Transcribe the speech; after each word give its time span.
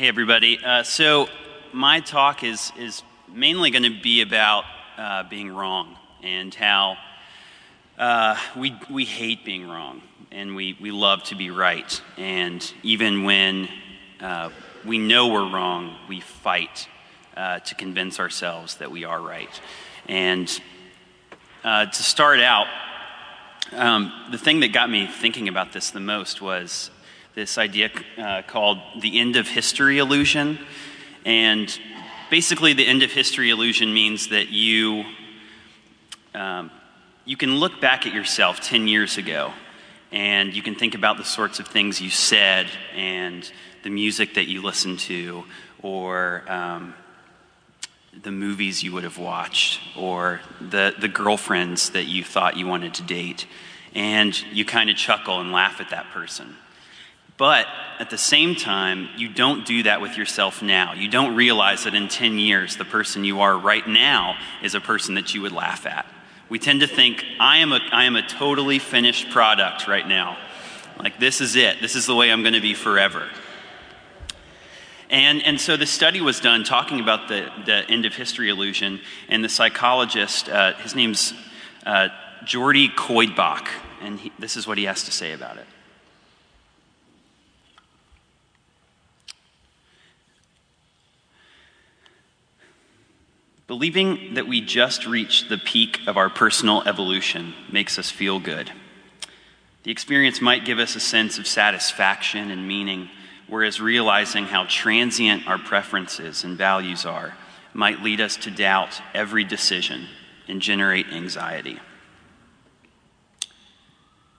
Hey, 0.00 0.08
everybody. 0.08 0.58
Uh, 0.64 0.82
so, 0.82 1.28
my 1.74 2.00
talk 2.00 2.42
is, 2.42 2.72
is 2.78 3.02
mainly 3.30 3.70
going 3.70 3.82
to 3.82 4.00
be 4.00 4.22
about 4.22 4.64
uh, 4.96 5.24
being 5.24 5.54
wrong 5.54 5.94
and 6.22 6.54
how 6.54 6.96
uh, 7.98 8.34
we, 8.56 8.74
we 8.90 9.04
hate 9.04 9.44
being 9.44 9.68
wrong 9.68 10.00
and 10.32 10.56
we, 10.56 10.74
we 10.80 10.90
love 10.90 11.24
to 11.24 11.34
be 11.34 11.50
right. 11.50 12.00
And 12.16 12.72
even 12.82 13.24
when 13.24 13.68
uh, 14.22 14.48
we 14.86 14.96
know 14.96 15.28
we're 15.28 15.52
wrong, 15.52 15.94
we 16.08 16.20
fight 16.20 16.88
uh, 17.36 17.58
to 17.58 17.74
convince 17.74 18.18
ourselves 18.18 18.76
that 18.76 18.90
we 18.90 19.04
are 19.04 19.20
right. 19.20 19.60
And 20.08 20.48
uh, 21.62 21.84
to 21.84 22.02
start 22.02 22.40
out, 22.40 22.68
um, 23.72 24.10
the 24.30 24.38
thing 24.38 24.60
that 24.60 24.72
got 24.72 24.88
me 24.88 25.06
thinking 25.06 25.46
about 25.46 25.74
this 25.74 25.90
the 25.90 26.00
most 26.00 26.40
was 26.40 26.90
this 27.40 27.56
idea 27.56 27.90
uh, 28.18 28.42
called 28.42 28.78
the 29.00 29.18
end 29.18 29.36
of 29.36 29.48
history 29.48 29.96
illusion. 29.96 30.58
And 31.24 31.80
basically, 32.28 32.74
the 32.74 32.86
end 32.86 33.02
of 33.02 33.10
history 33.10 33.48
illusion 33.48 33.94
means 33.94 34.28
that 34.28 34.50
you, 34.50 35.06
um, 36.34 36.70
you 37.24 37.38
can 37.38 37.56
look 37.56 37.80
back 37.80 38.06
at 38.06 38.12
yourself 38.12 38.60
10 38.60 38.86
years 38.88 39.16
ago 39.16 39.54
and 40.12 40.52
you 40.52 40.60
can 40.60 40.74
think 40.74 40.94
about 40.94 41.16
the 41.16 41.24
sorts 41.24 41.60
of 41.60 41.66
things 41.66 41.98
you 41.98 42.10
said 42.10 42.66
and 42.94 43.50
the 43.84 43.90
music 43.90 44.34
that 44.34 44.46
you 44.46 44.60
listened 44.60 44.98
to 44.98 45.44
or 45.80 46.44
um, 46.46 46.92
the 48.22 48.32
movies 48.32 48.82
you 48.82 48.92
would 48.92 49.04
have 49.04 49.16
watched 49.16 49.80
or 49.96 50.42
the, 50.60 50.94
the 51.00 51.08
girlfriends 51.08 51.88
that 51.90 52.04
you 52.04 52.22
thought 52.22 52.58
you 52.58 52.66
wanted 52.66 52.92
to 52.92 53.02
date. 53.02 53.46
And 53.94 54.38
you 54.52 54.66
kind 54.66 54.90
of 54.90 54.96
chuckle 54.96 55.40
and 55.40 55.52
laugh 55.52 55.80
at 55.80 55.88
that 55.88 56.10
person. 56.10 56.54
But 57.40 57.68
at 57.98 58.10
the 58.10 58.18
same 58.18 58.54
time, 58.54 59.08
you 59.16 59.30
don't 59.30 59.64
do 59.64 59.84
that 59.84 60.02
with 60.02 60.18
yourself 60.18 60.60
now. 60.60 60.92
You 60.92 61.08
don't 61.08 61.34
realize 61.34 61.84
that 61.84 61.94
in 61.94 62.06
10 62.06 62.36
years, 62.36 62.76
the 62.76 62.84
person 62.84 63.24
you 63.24 63.40
are 63.40 63.56
right 63.56 63.88
now 63.88 64.36
is 64.62 64.74
a 64.74 64.80
person 64.80 65.14
that 65.14 65.34
you 65.34 65.40
would 65.40 65.52
laugh 65.52 65.86
at. 65.86 66.04
We 66.50 66.58
tend 66.58 66.82
to 66.82 66.86
think, 66.86 67.24
I 67.40 67.56
am 67.58 67.72
a, 67.72 67.80
I 67.92 68.04
am 68.04 68.16
a 68.16 68.20
totally 68.20 68.78
finished 68.78 69.30
product 69.30 69.88
right 69.88 70.06
now. 70.06 70.36
Like, 70.98 71.18
this 71.18 71.40
is 71.40 71.56
it. 71.56 71.80
This 71.80 71.96
is 71.96 72.04
the 72.04 72.14
way 72.14 72.30
I'm 72.30 72.42
going 72.42 72.52
to 72.52 72.60
be 72.60 72.74
forever. 72.74 73.26
And, 75.08 75.42
and 75.42 75.58
so 75.58 75.78
the 75.78 75.86
study 75.86 76.20
was 76.20 76.40
done 76.40 76.62
talking 76.62 77.00
about 77.00 77.28
the, 77.28 77.48
the 77.64 77.90
end 77.90 78.04
of 78.04 78.14
history 78.14 78.50
illusion, 78.50 79.00
and 79.30 79.42
the 79.42 79.48
psychologist, 79.48 80.50
uh, 80.50 80.74
his 80.74 80.94
name's 80.94 81.32
uh, 81.86 82.10
Jordi 82.44 82.94
Quoidbach, 82.94 83.66
and 84.02 84.20
he, 84.20 84.32
this 84.38 84.58
is 84.58 84.66
what 84.66 84.76
he 84.76 84.84
has 84.84 85.04
to 85.04 85.10
say 85.10 85.32
about 85.32 85.56
it. 85.56 85.66
Believing 93.70 94.34
that 94.34 94.48
we 94.48 94.60
just 94.60 95.06
reached 95.06 95.48
the 95.48 95.56
peak 95.56 96.00
of 96.08 96.16
our 96.16 96.28
personal 96.28 96.82
evolution 96.86 97.54
makes 97.70 98.00
us 98.00 98.10
feel 98.10 98.40
good. 98.40 98.72
The 99.84 99.92
experience 99.92 100.40
might 100.40 100.64
give 100.64 100.80
us 100.80 100.96
a 100.96 101.00
sense 101.00 101.38
of 101.38 101.46
satisfaction 101.46 102.50
and 102.50 102.66
meaning, 102.66 103.10
whereas 103.46 103.80
realizing 103.80 104.46
how 104.46 104.64
transient 104.64 105.46
our 105.46 105.56
preferences 105.56 106.42
and 106.42 106.58
values 106.58 107.06
are 107.06 107.36
might 107.72 108.02
lead 108.02 108.20
us 108.20 108.36
to 108.38 108.50
doubt 108.50 109.00
every 109.14 109.44
decision 109.44 110.08
and 110.48 110.60
generate 110.60 111.06
anxiety. 111.06 111.78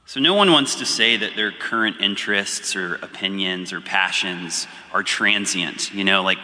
So, 0.06 0.20
no 0.20 0.34
one 0.34 0.52
wants 0.52 0.76
to 0.76 0.86
say 0.86 1.16
that 1.16 1.38
their 1.38 1.54
current 1.54 2.02
interests 2.02 2.76
or 2.76 2.95
opinions 2.95 3.72
or 3.72 3.80
passions 3.80 4.68
are 4.92 5.04
transient. 5.04 5.94
You 5.94 6.04
know, 6.04 6.22
like 6.22 6.40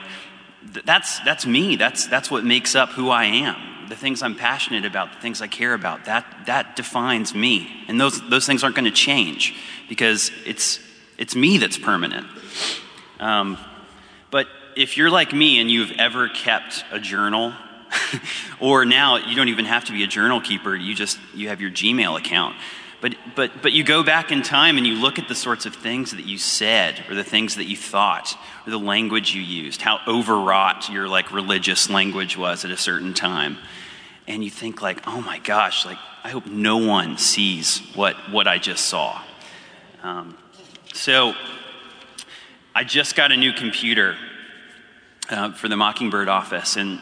that's, 0.86 1.20
that's 1.22 1.46
me. 1.46 1.76
That's, 1.76 2.08
that's 2.08 2.30
what 2.30 2.44
makes 2.44 2.76
up 2.76 2.90
who 2.90 3.10
I 3.10 3.26
am. 3.26 3.90
The 3.90 3.96
things 3.96 4.22
I'm 4.22 4.36
passionate 4.36 4.86
about, 4.86 5.14
the 5.14 5.20
things 5.20 5.42
I 5.42 5.48
care 5.48 5.74
about, 5.74 6.06
that, 6.06 6.26
that 6.46 6.76
defines 6.76 7.34
me. 7.34 7.86
And 7.88 8.00
those, 8.00 8.28
those 8.30 8.46
things 8.46 8.64
aren't 8.64 8.76
going 8.76 8.86
to 8.86 8.92
change 8.92 9.56
because 9.88 10.32
it's, 10.46 10.80
it's 11.18 11.36
me 11.36 11.58
that's 11.58 11.78
permanent. 11.78 12.28
Um, 13.20 13.58
but 14.30 14.48
if 14.76 14.98
you're 14.98 15.10
like 15.10 15.34
me 15.34 15.60
and 15.60 15.72
you've 15.72 15.92
ever 15.94 16.28
kept 16.28 16.84
a 16.92 17.00
journal, 17.00 17.54
or 18.60 18.86
now 18.86 19.18
you 19.18 19.36
don't 19.36 19.48
even 19.50 19.66
have 19.66 19.86
to 19.86 19.92
be 19.92 20.04
a 20.04 20.08
journal 20.08 20.42
keeper, 20.42 20.76
you 20.76 20.94
just 20.94 21.18
you 21.34 21.50
have 21.50 21.62
your 21.62 21.72
Gmail 21.72 22.18
account. 22.18 22.56
But, 23.00 23.16
but, 23.36 23.62
but 23.62 23.74
you 23.74 23.84
go 23.84 24.02
back 24.02 24.32
in 24.32 24.42
time 24.42 24.78
and 24.78 24.88
you 24.88 24.96
look 24.96 25.20
at 25.20 25.28
the 25.28 25.36
sorts 25.36 25.68
of 25.68 25.76
things 25.76 26.12
that 26.12 26.26
you 26.26 26.40
said 26.40 27.04
or 27.08 27.14
the 27.14 27.24
things 27.24 27.56
that 27.56 27.66
you 27.66 27.78
thought 27.78 28.36
or 28.66 28.72
the 28.72 28.80
language 28.80 29.36
you 29.36 29.42
used, 29.42 29.84
how 29.84 30.00
overwrought 30.08 30.90
your 30.90 31.08
like 31.08 31.32
religious 31.32 31.90
language 31.92 32.38
was 32.38 32.66
at 32.66 32.72
a 32.72 32.78
certain 32.78 33.14
time. 33.14 33.58
And 34.28 34.44
you 34.44 34.50
think 34.50 34.82
like, 34.82 35.08
oh 35.08 35.22
my 35.22 35.38
gosh, 35.40 35.86
like 35.86 36.00
I 36.24 36.30
hope 36.30 36.48
no 36.48 36.78
one 36.78 37.18
sees 37.18 37.80
what, 37.94 38.16
what 38.32 38.48
I 38.48 38.58
just 38.58 38.86
saw. 38.86 39.22
Um, 40.02 40.36
so 40.94 41.36
I 42.74 42.84
just 42.84 43.16
got 43.16 43.32
a 43.32 43.38
new 43.38 43.54
computer 43.54 44.18
uh, 45.30 45.52
for 45.54 45.68
the 45.70 45.78
Mockingbird 45.78 46.30
office. 46.30 46.78
And 46.78 47.00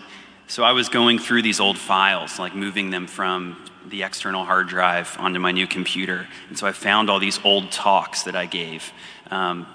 so 0.48 0.64
I 0.64 0.74
was 0.74 0.90
going 0.90 1.20
through 1.20 1.42
these 1.42 1.60
old 1.60 1.78
files, 1.78 2.38
like 2.38 2.54
moving 2.54 2.90
them 2.90 3.08
from 3.08 3.66
the 3.90 4.03
external 4.03 4.46
hard 4.46 4.68
drive 4.68 5.16
onto 5.19 5.40
my 5.40 5.51
new 5.51 5.68
computer. 5.68 6.28
And 6.50 6.57
so 6.57 6.68
I 6.68 6.72
found 6.72 7.09
all 7.09 7.19
these 7.19 7.40
old 7.44 7.72
talks 7.72 8.23
that 8.23 8.35
I 8.35 8.46
gave 8.46 8.91
um, 9.31 9.68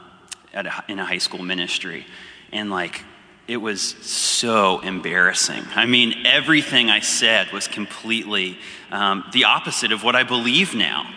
a, 0.54 0.65
in 0.88 0.98
a 0.98 1.04
high 1.04 1.19
school 1.19 1.43
ministry. 1.43 2.06
And 2.53 2.71
like, 2.71 3.03
it 3.47 3.56
was 3.56 3.82
so 3.82 4.78
embarrassing. 4.81 5.65
I 5.75 5.87
mean, 5.87 6.25
everything 6.25 6.88
I 6.88 7.00
said 7.00 7.50
was 7.53 7.66
completely 7.66 8.59
um, 8.93 9.25
the 9.32 9.44
opposite 9.44 9.91
of 9.91 10.04
what 10.04 10.15
I 10.15 10.22
believe 10.22 10.75
now. 10.75 11.12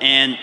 And 0.00 0.38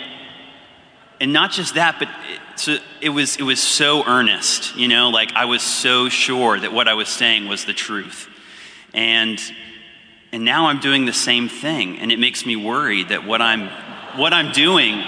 and 1.22 1.32
not 1.32 1.52
just 1.52 1.76
that, 1.76 2.00
but 2.00 2.10
it, 2.10 2.60
so 2.60 2.78
it 3.00 3.10
was 3.10 3.38
it 3.38 3.44
was 3.44 3.62
so 3.62 4.04
earnest, 4.06 4.76
you 4.76 4.88
know, 4.88 5.10
like 5.10 5.34
I 5.34 5.46
was 5.46 5.62
so 5.62 6.10
sure 6.10 6.60
that 6.60 6.74
what 6.74 6.88
I 6.88 6.96
was 6.96 7.08
saying 7.08 7.48
was 7.48 7.64
the 7.64 7.74
truth. 7.74 8.28
And 8.94 9.40
and 10.34 10.44
now 10.44 10.66
I'm 10.66 10.80
doing 10.80 11.06
the 11.06 11.14
same 11.14 11.48
thing, 11.48 12.00
and 12.00 12.12
it 12.12 12.18
makes 12.18 12.44
me 12.44 12.56
worried 12.56 13.10
that 13.10 13.24
what 13.24 13.40
I'm, 13.40 13.70
what 14.18 14.34
I'm 14.34 14.52
doing 14.52 15.04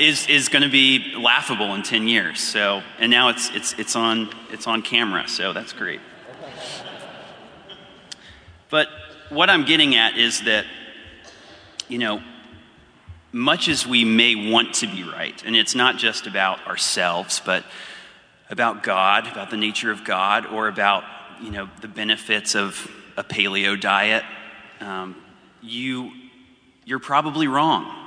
is, 0.00 0.26
is 0.26 0.48
going 0.48 0.64
to 0.64 0.68
be 0.68 1.14
laughable 1.16 1.72
in 1.74 1.84
10 1.84 2.08
years. 2.08 2.40
So, 2.40 2.82
and 2.98 3.08
now 3.08 3.28
it's, 3.28 3.50
it's, 3.50 3.72
it's, 3.78 3.94
on, 3.94 4.30
it's 4.50 4.66
on 4.66 4.82
camera, 4.82 5.28
so 5.28 5.52
that's 5.52 5.72
great. 5.72 6.00
But 8.68 8.88
what 9.28 9.48
I'm 9.48 9.64
getting 9.64 9.94
at 9.94 10.18
is 10.18 10.40
that, 10.42 10.64
you 11.86 11.98
know, 11.98 12.20
much 13.30 13.68
as 13.68 13.86
we 13.86 14.04
may 14.04 14.50
want 14.50 14.74
to 14.74 14.88
be 14.88 15.04
right, 15.04 15.40
and 15.46 15.54
it's 15.54 15.76
not 15.76 15.98
just 15.98 16.26
about 16.26 16.66
ourselves, 16.66 17.40
but 17.44 17.64
about 18.50 18.82
God, 18.82 19.28
about 19.28 19.50
the 19.50 19.56
nature 19.56 19.92
of 19.92 20.02
God, 20.02 20.46
or 20.46 20.66
about, 20.66 21.04
you 21.40 21.52
know, 21.52 21.70
the 21.80 21.86
benefits 21.86 22.56
of 22.56 22.90
a 23.22 23.24
paleo 23.24 23.80
diet, 23.80 24.24
um, 24.80 25.16
you, 25.60 26.10
you're 26.84 26.98
probably 26.98 27.46
wrong. 27.46 27.98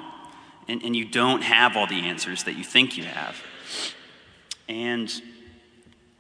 And, 0.68 0.84
and 0.84 0.96
you 0.96 1.06
don't 1.06 1.42
have 1.42 1.78
all 1.78 1.88
the 1.88 2.02
answers 2.02 2.44
that 2.44 2.56
you 2.58 2.64
think 2.64 2.98
you 2.98 3.04
have. 3.04 3.42
And, 4.68 5.14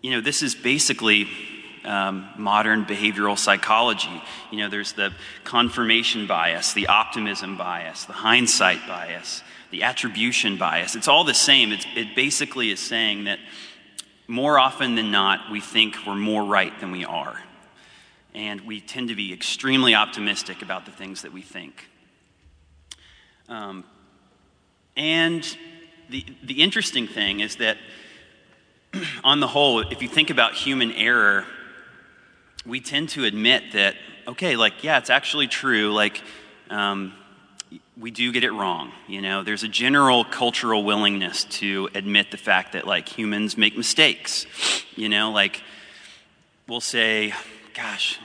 you 0.01 0.11
know, 0.11 0.22
this 0.22 0.44
is 0.44 0.53
basically 0.53 1.28
um, 1.84 2.29
modern 2.38 2.85
behavioral 2.85 3.38
psychology. 3.38 4.22
You 4.51 4.59
know, 4.59 4.69
there's 4.69 4.94
the 4.94 5.13
confirmation 5.44 6.28
bias, 6.28 6.73
the 6.73 6.88
optimism 6.88 7.57
bias, 7.57 8.05
the 8.05 8.13
hindsight 8.13 8.88
bias, 8.88 9.41
the 9.72 9.81
attribution 9.81 10.57
bias. 10.57 10.95
It's 10.95 11.07
all 11.07 11.23
the 11.23 11.34
same. 11.34 11.72
It's, 11.72 11.85
it 11.95 12.16
basically 12.16 12.69
is 12.69 12.79
saying 12.79 13.23
that 13.23 13.39
more 14.28 14.59
often 14.59 14.93
than 14.93 15.11
not, 15.11 15.52
we 15.52 15.59
think 15.59 15.97
we're 16.05 16.16
more 16.16 16.43
right 16.43 16.79
than 16.79 16.91
we 16.91 17.03
are 17.03 17.41
and 18.35 18.61
we 18.61 18.82
tend 18.82 19.08
to 19.08 19.16
be 19.16 19.34
extremely 19.34 19.96
optimistic 19.96 20.61
about 20.61 20.85
the 20.85 20.91
things 20.91 21.22
that 21.22 21.32
we 21.32 21.41
think. 21.41 21.87
Um, 23.47 23.85
and 24.97 25.58
the, 26.09 26.26
the 26.43 26.61
interesting 26.61 27.08
thing 27.08 27.40
is 27.40 27.55
that, 27.55 27.78
on 29.23 29.40
the 29.40 29.47
whole, 29.47 29.79
if 29.79 30.02
you 30.02 30.09
think 30.09 30.29
about 30.29 30.53
human 30.53 30.91
error, 30.91 31.46
we 32.66 32.82
tend 32.82 33.09
to 33.09 33.23
admit 33.23 33.72
that, 33.72 33.96
okay, 34.28 34.58
like, 34.58 34.84
yeah, 34.84 34.97
it's 34.97 35.09
actually 35.09 35.47
true. 35.47 35.93
Like, 35.93 36.22
um, 36.70 37.14
we 37.97 38.11
do 38.11 38.34
get 38.34 38.43
it 38.43 38.52
wrong. 38.52 38.91
You 39.08 39.22
know, 39.22 39.43
there's 39.43 39.64
a 39.64 39.70
general 39.70 40.26
cultural 40.26 40.84
willingness 40.84 41.46
to 41.46 41.90
admit 41.96 42.32
the 42.32 42.37
fact 42.37 42.73
that, 42.73 42.85
like, 42.85 43.08
humans 43.08 43.58
make 43.58 43.78
mistakes. 43.78 44.46
You 44.96 45.08
know, 45.08 45.32
like, 45.32 45.61
we'll 46.67 46.82
say, 46.82 47.34
gosh, 47.75 48.19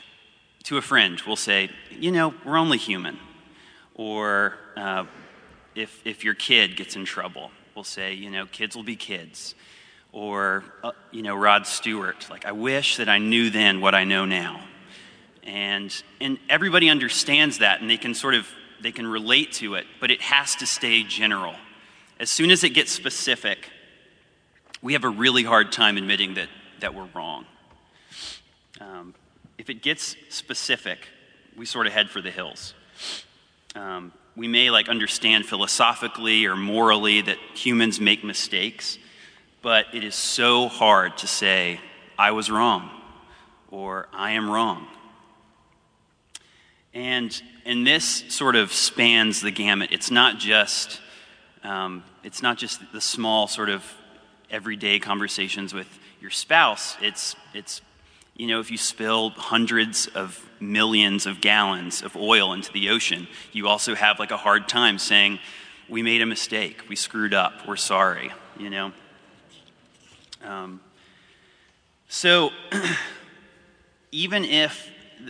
to 0.64 0.76
a 0.76 0.82
friend, 0.82 1.20
we'll 1.26 1.36
say, 1.36 1.70
you 1.90 2.12
know, 2.12 2.32
we're 2.44 2.56
only 2.56 2.78
human. 2.78 3.18
Or 3.94 4.54
uh, 4.76 5.04
if, 5.74 6.00
if 6.06 6.24
your 6.24 6.34
kid 6.34 6.76
gets 6.76 6.96
in 6.96 7.04
trouble, 7.04 7.50
we'll 7.74 7.84
say, 7.84 8.14
you 8.14 8.30
know, 8.30 8.46
kids 8.46 8.76
will 8.76 8.84
be 8.84 8.96
kids. 8.96 9.54
Or, 10.12 10.64
uh, 10.82 10.92
you 11.10 11.22
know, 11.22 11.34
Rod 11.34 11.66
Stewart, 11.66 12.28
like, 12.30 12.46
I 12.46 12.52
wish 12.52 12.96
that 12.96 13.08
I 13.08 13.18
knew 13.18 13.50
then 13.50 13.80
what 13.80 13.94
I 13.94 14.04
know 14.04 14.24
now. 14.24 14.64
And, 15.42 16.02
and 16.20 16.38
everybody 16.48 16.88
understands 16.88 17.58
that 17.58 17.80
and 17.80 17.90
they 17.90 17.96
can 17.96 18.14
sort 18.14 18.34
of 18.34 18.46
they 18.82 18.92
can 18.92 19.06
relate 19.06 19.52
to 19.52 19.74
it, 19.74 19.86
but 20.00 20.10
it 20.10 20.22
has 20.22 20.56
to 20.56 20.66
stay 20.66 21.02
general. 21.02 21.54
As 22.18 22.30
soon 22.30 22.50
as 22.50 22.64
it 22.64 22.70
gets 22.70 22.90
specific, 22.90 23.70
we 24.82 24.94
have 24.94 25.04
a 25.04 25.08
really 25.08 25.42
hard 25.42 25.70
time 25.70 25.98
admitting 25.98 26.34
that, 26.34 26.48
that 26.80 26.94
we're 26.94 27.08
wrong. 27.14 27.44
Um, 28.80 29.14
if 29.60 29.68
it 29.68 29.82
gets 29.82 30.16
specific, 30.30 31.06
we 31.54 31.66
sort 31.66 31.86
of 31.86 31.92
head 31.92 32.08
for 32.08 32.22
the 32.22 32.30
hills. 32.30 32.72
Um, 33.74 34.10
we 34.34 34.48
may 34.48 34.70
like 34.70 34.88
understand 34.88 35.44
philosophically 35.44 36.46
or 36.46 36.56
morally 36.56 37.20
that 37.20 37.36
humans 37.52 38.00
make 38.00 38.24
mistakes, 38.24 38.96
but 39.60 39.84
it 39.92 40.02
is 40.02 40.14
so 40.14 40.68
hard 40.68 41.18
to 41.18 41.26
say, 41.26 41.78
I 42.18 42.30
was 42.30 42.50
wrong 42.50 42.88
or 43.70 44.08
I 44.14 44.30
am 44.30 44.48
wrong. 44.48 44.86
And, 46.94 47.30
and 47.66 47.86
this 47.86 48.24
sort 48.28 48.56
of 48.56 48.72
spans 48.72 49.42
the 49.42 49.50
gamut. 49.50 49.90
It's 49.92 50.10
not 50.10 50.38
just, 50.38 51.02
um, 51.64 52.02
it's 52.24 52.40
not 52.40 52.56
just 52.56 52.80
the 52.94 53.00
small 53.02 53.46
sort 53.46 53.68
of 53.68 53.84
everyday 54.50 54.98
conversations 54.98 55.74
with 55.74 55.98
your 56.18 56.30
spouse. 56.30 56.96
It's, 57.02 57.36
it's, 57.52 57.82
you 58.36 58.46
know, 58.46 58.60
if 58.60 58.70
you 58.70 58.78
spill 58.78 59.30
hundreds 59.30 60.06
of 60.06 60.48
millions 60.60 61.26
of 61.26 61.40
gallons 61.40 62.02
of 62.02 62.16
oil 62.16 62.52
into 62.52 62.72
the 62.72 62.90
ocean, 62.90 63.28
you 63.52 63.68
also 63.68 63.94
have 63.94 64.18
like 64.18 64.30
a 64.30 64.36
hard 64.36 64.68
time 64.68 64.98
saying, 64.98 65.38
we 65.88 66.02
made 66.02 66.22
a 66.22 66.26
mistake, 66.26 66.84
we 66.88 66.96
screwed 66.96 67.34
up, 67.34 67.66
we're 67.66 67.76
sorry, 67.76 68.30
you 68.58 68.70
know? 68.70 68.92
Um, 70.44 70.80
so, 72.08 72.50
even 74.12 74.44
if 74.44 74.88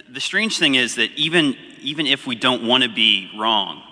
the 0.08 0.20
strange 0.20 0.58
thing 0.58 0.74
is 0.74 0.96
that 0.96 1.10
even, 1.16 1.56
even 1.80 2.06
if 2.06 2.26
we 2.26 2.34
don't 2.36 2.66
want 2.66 2.84
to 2.84 2.88
be 2.88 3.30
wrong, 3.36 3.82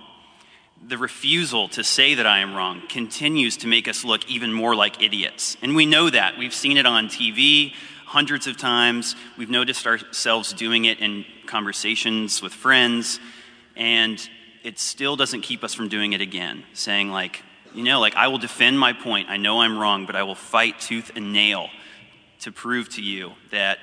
the 0.86 0.96
refusal 0.96 1.68
to 1.68 1.82
say 1.82 2.14
that 2.14 2.26
I 2.26 2.38
am 2.38 2.54
wrong 2.54 2.82
continues 2.88 3.56
to 3.58 3.66
make 3.66 3.88
us 3.88 4.04
look 4.04 4.28
even 4.30 4.52
more 4.52 4.74
like 4.74 5.02
idiots. 5.02 5.56
And 5.60 5.74
we 5.74 5.86
know 5.86 6.08
that. 6.08 6.38
We've 6.38 6.54
seen 6.54 6.76
it 6.76 6.86
on 6.86 7.08
TV 7.08 7.74
hundreds 8.08 8.46
of 8.46 8.56
times. 8.56 9.14
We've 9.36 9.50
noticed 9.50 9.86
ourselves 9.86 10.54
doing 10.54 10.86
it 10.86 10.98
in 10.98 11.26
conversations 11.46 12.40
with 12.40 12.54
friends. 12.54 13.20
And 13.76 14.18
it 14.64 14.78
still 14.78 15.14
doesn't 15.14 15.42
keep 15.42 15.62
us 15.62 15.74
from 15.74 15.88
doing 15.88 16.14
it 16.14 16.22
again, 16.22 16.64
saying, 16.72 17.10
like, 17.10 17.42
you 17.74 17.84
know, 17.84 18.00
like, 18.00 18.16
I 18.16 18.28
will 18.28 18.38
defend 18.38 18.78
my 18.78 18.94
point. 18.94 19.28
I 19.28 19.36
know 19.36 19.60
I'm 19.60 19.78
wrong, 19.78 20.06
but 20.06 20.16
I 20.16 20.22
will 20.22 20.34
fight 20.34 20.80
tooth 20.80 21.12
and 21.16 21.34
nail 21.34 21.68
to 22.40 22.50
prove 22.50 22.88
to 22.94 23.02
you 23.02 23.32
that 23.50 23.78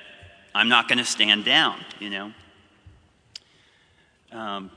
I'm 0.54 0.68
not 0.68 0.88
going 0.88 0.98
to 0.98 1.04
stand 1.04 1.44
down, 1.44 1.78
you 2.00 2.10
know? 2.10 2.32
Um, 4.32 4.70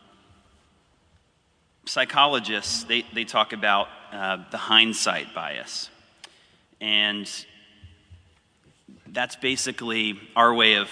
psychologists, 1.85 2.83
they, 2.83 3.03
they 3.13 3.25
talk 3.25 3.51
about 3.51 3.87
uh, 4.11 4.37
the 4.51 4.57
hindsight 4.57 5.33
bias. 5.33 5.89
And 6.79 7.27
that's 9.11 9.35
basically 9.35 10.19
our 10.35 10.53
way 10.53 10.75
of 10.75 10.89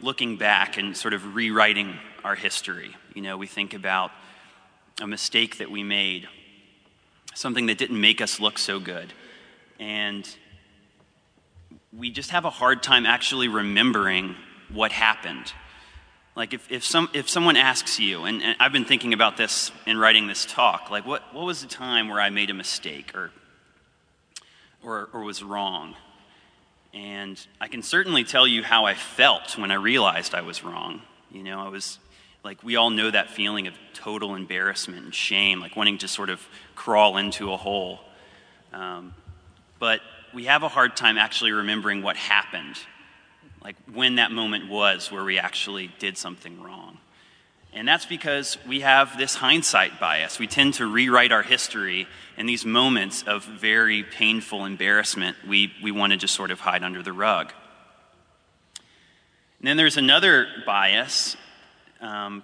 looking 0.00 0.36
back 0.36 0.78
and 0.78 0.96
sort 0.96 1.14
of 1.14 1.34
rewriting 1.34 1.96
our 2.24 2.34
history. 2.34 2.94
You 3.14 3.22
know, 3.22 3.36
we 3.36 3.46
think 3.46 3.74
about 3.74 4.10
a 5.00 5.06
mistake 5.06 5.58
that 5.58 5.70
we 5.70 5.82
made, 5.82 6.28
something 7.34 7.66
that 7.66 7.78
didn't 7.78 8.00
make 8.00 8.20
us 8.20 8.40
look 8.40 8.58
so 8.58 8.80
good. 8.80 9.12
And 9.78 10.28
we 11.96 12.10
just 12.10 12.30
have 12.30 12.44
a 12.44 12.50
hard 12.50 12.82
time 12.82 13.06
actually 13.06 13.48
remembering 13.48 14.34
what 14.72 14.92
happened. 14.92 15.52
Like 16.34 16.54
if, 16.54 16.70
if, 16.70 16.84
some, 16.84 17.10
if 17.12 17.28
someone 17.28 17.56
asks 17.56 18.00
you, 18.00 18.24
and, 18.24 18.42
and, 18.42 18.56
I've 18.58 18.72
been 18.72 18.86
thinking 18.86 19.12
about 19.12 19.36
this 19.36 19.70
in 19.86 19.98
writing 19.98 20.26
this 20.26 20.46
talk, 20.46 20.90
like 20.90 21.06
what, 21.06 21.22
what 21.34 21.44
was 21.44 21.62
the 21.62 21.68
time 21.68 22.08
where 22.08 22.20
I 22.20 22.30
made 22.30 22.48
a 22.50 22.54
mistake 22.54 23.14
or, 23.14 23.30
or, 24.82 25.10
or 25.12 25.22
was 25.22 25.42
wrong? 25.42 25.94
And 26.94 27.40
I 27.60 27.68
can 27.68 27.82
certainly 27.82 28.24
tell 28.24 28.46
you 28.46 28.62
how 28.62 28.84
I 28.84 28.94
felt 28.94 29.56
when 29.56 29.70
I 29.70 29.76
realized 29.76 30.34
I 30.34 30.42
was 30.42 30.62
wrong. 30.62 31.02
You 31.30 31.42
know, 31.42 31.60
I 31.60 31.68
was 31.68 31.98
like, 32.44 32.62
we 32.62 32.76
all 32.76 32.90
know 32.90 33.10
that 33.10 33.30
feeling 33.30 33.66
of 33.66 33.74
total 33.94 34.34
embarrassment 34.34 35.04
and 35.04 35.14
shame, 35.14 35.60
like 35.60 35.76
wanting 35.76 35.98
to 35.98 36.08
sort 36.08 36.28
of 36.28 36.46
crawl 36.74 37.16
into 37.16 37.52
a 37.52 37.56
hole. 37.56 38.00
Um, 38.72 39.14
but 39.78 40.00
we 40.34 40.44
have 40.44 40.62
a 40.62 40.68
hard 40.68 40.96
time 40.96 41.18
actually 41.18 41.52
remembering 41.52 42.02
what 42.02 42.16
happened, 42.16 42.76
like 43.62 43.76
when 43.92 44.16
that 44.16 44.30
moment 44.30 44.68
was 44.68 45.10
where 45.10 45.24
we 45.24 45.38
actually 45.38 45.90
did 45.98 46.18
something 46.18 46.60
wrong. 46.60 46.98
And 47.74 47.88
that's 47.88 48.04
because 48.04 48.58
we 48.66 48.80
have 48.80 49.16
this 49.16 49.34
hindsight 49.34 49.98
bias. 49.98 50.38
We 50.38 50.46
tend 50.46 50.74
to 50.74 50.86
rewrite 50.86 51.32
our 51.32 51.42
history 51.42 52.06
in 52.36 52.46
these 52.46 52.66
moments 52.66 53.22
of 53.22 53.44
very 53.44 54.02
painful 54.02 54.66
embarrassment. 54.66 55.36
We, 55.48 55.72
we 55.82 55.90
want 55.90 56.12
to 56.12 56.18
just 56.18 56.34
sort 56.34 56.50
of 56.50 56.60
hide 56.60 56.82
under 56.82 57.02
the 57.02 57.12
rug. 57.14 57.52
And 59.58 59.68
then 59.68 59.76
there's 59.76 59.96
another 59.96 60.48
bias 60.66 61.36
um, 62.00 62.42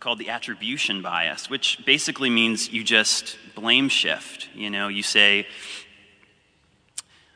called 0.00 0.18
the 0.18 0.30
attribution 0.30 1.02
bias, 1.02 1.50
which 1.50 1.84
basically 1.84 2.30
means 2.30 2.72
you 2.72 2.84
just 2.84 3.36
blame 3.54 3.88
shift. 3.88 4.48
You 4.54 4.70
know, 4.70 4.88
you 4.88 5.02
say, 5.02 5.46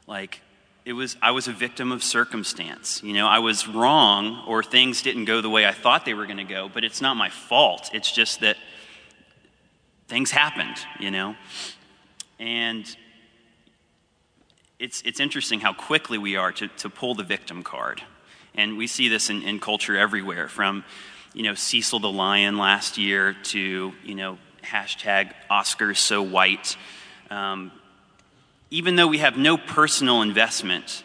like, 0.06 0.40
it 0.84 0.94
was, 0.94 1.17
I 1.23 1.31
was 1.31 1.46
a 1.46 1.52
victim 1.52 1.93
of 1.93 2.02
circumstance. 2.02 3.02
You 3.05 3.12
know, 3.12 3.29
I 3.29 3.38
was 3.38 3.69
wrong 3.69 4.44
or 4.46 4.62
things 4.62 5.02
didn't 5.02 5.26
go 5.26 5.40
the 5.40 5.50
way 5.50 5.67
I 5.67 5.73
thought 5.73 6.05
they 6.05 6.14
were 6.14 6.26
going 6.26 6.38
to 6.38 6.44
go, 6.44 6.69
but 6.73 6.82
it's 6.82 7.00
not 7.00 7.17
my 7.17 7.29
fault. 7.29 7.90
It's 7.93 8.11
just 8.11 8.40
that 8.40 8.56
things 10.08 10.32
happened, 10.32 10.76
you 10.99 11.11
know? 11.11 11.37
And 12.40 12.84
it's, 14.81 15.02
it's 15.02 15.20
interesting 15.20 15.61
how 15.61 15.73
quickly 15.73 16.19
we 16.19 16.34
are 16.34 16.50
to, 16.52 16.67
to 16.69 16.90
pull 16.90 17.14
the 17.14 17.23
victim 17.23 17.62
card. 17.62 18.02
And 18.55 18.76
we 18.76 18.88
see 18.88 19.08
this 19.08 19.31
in, 19.31 19.43
in 19.43 19.61
culture 19.61 19.96
everywhere 19.96 20.49
from, 20.49 20.84
you 21.32 21.44
know, 21.44 21.55
Cecil 21.55 22.00
the 22.00 22.11
Lion 22.11 22.58
last 22.58 22.99
year 22.99 23.37
to, 23.44 23.93
you 24.05 24.14
know, 24.17 24.38
hashtag 24.64 25.32
Oscars 25.49 25.99
so 25.99 26.23
white. 26.23 26.76
Um, 27.31 27.70
even 28.72 28.96
though 28.96 29.06
we 29.06 29.19
have 29.19 29.36
no 29.36 29.58
personal 29.58 30.22
investment 30.22 31.04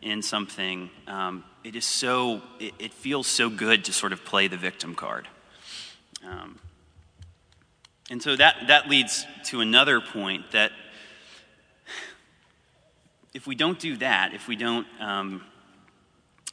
in 0.00 0.22
something, 0.22 0.88
um, 1.06 1.44
it 1.62 1.76
is 1.76 1.84
so, 1.84 2.40
it, 2.58 2.72
it, 2.78 2.94
feels 2.94 3.26
so 3.26 3.50
good 3.50 3.84
to 3.84 3.92
sort 3.92 4.14
of 4.14 4.24
play 4.24 4.48
the 4.48 4.56
victim 4.56 4.94
card. 4.94 5.28
Um, 6.26 6.58
and 8.10 8.22
so 8.22 8.34
that, 8.36 8.68
that 8.68 8.88
leads 8.88 9.26
to 9.44 9.60
another 9.60 10.00
point 10.00 10.52
that 10.52 10.72
if 13.34 13.46
we 13.46 13.54
don't 13.54 13.78
do 13.78 13.98
that, 13.98 14.32
if 14.32 14.48
we 14.48 14.56
don't, 14.56 14.86
um, 14.98 15.44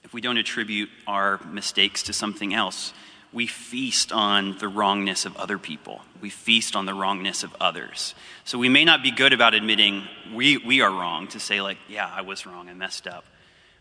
if 0.03 0.13
we 0.13 0.19
don't 0.19 0.37
attribute 0.37 0.89
our 1.07 1.39
mistakes 1.45 2.03
to 2.03 2.11
something 2.11 2.53
else, 2.53 2.93
we 3.33 3.47
feast 3.47 4.11
on 4.11 4.57
the 4.59 4.67
wrongness 4.67 5.25
of 5.25 5.35
other 5.37 5.57
people. 5.57 6.01
We 6.21 6.29
feast 6.29 6.75
on 6.75 6.85
the 6.85 6.93
wrongness 6.93 7.43
of 7.43 7.55
others. 7.59 8.13
So 8.45 8.57
we 8.59 8.69
may 8.69 8.85
not 8.85 9.01
be 9.01 9.11
good 9.11 9.33
about 9.33 9.55
admitting 9.55 10.03
we, 10.33 10.57
we 10.57 10.81
are 10.81 10.91
wrong, 10.91 11.27
to 11.29 11.39
say, 11.39 11.59
like, 11.59 11.77
yeah, 11.89 12.09
I 12.13 12.21
was 12.21 12.45
wrong, 12.45 12.69
I 12.69 12.73
messed 12.73 13.07
up. 13.07 13.25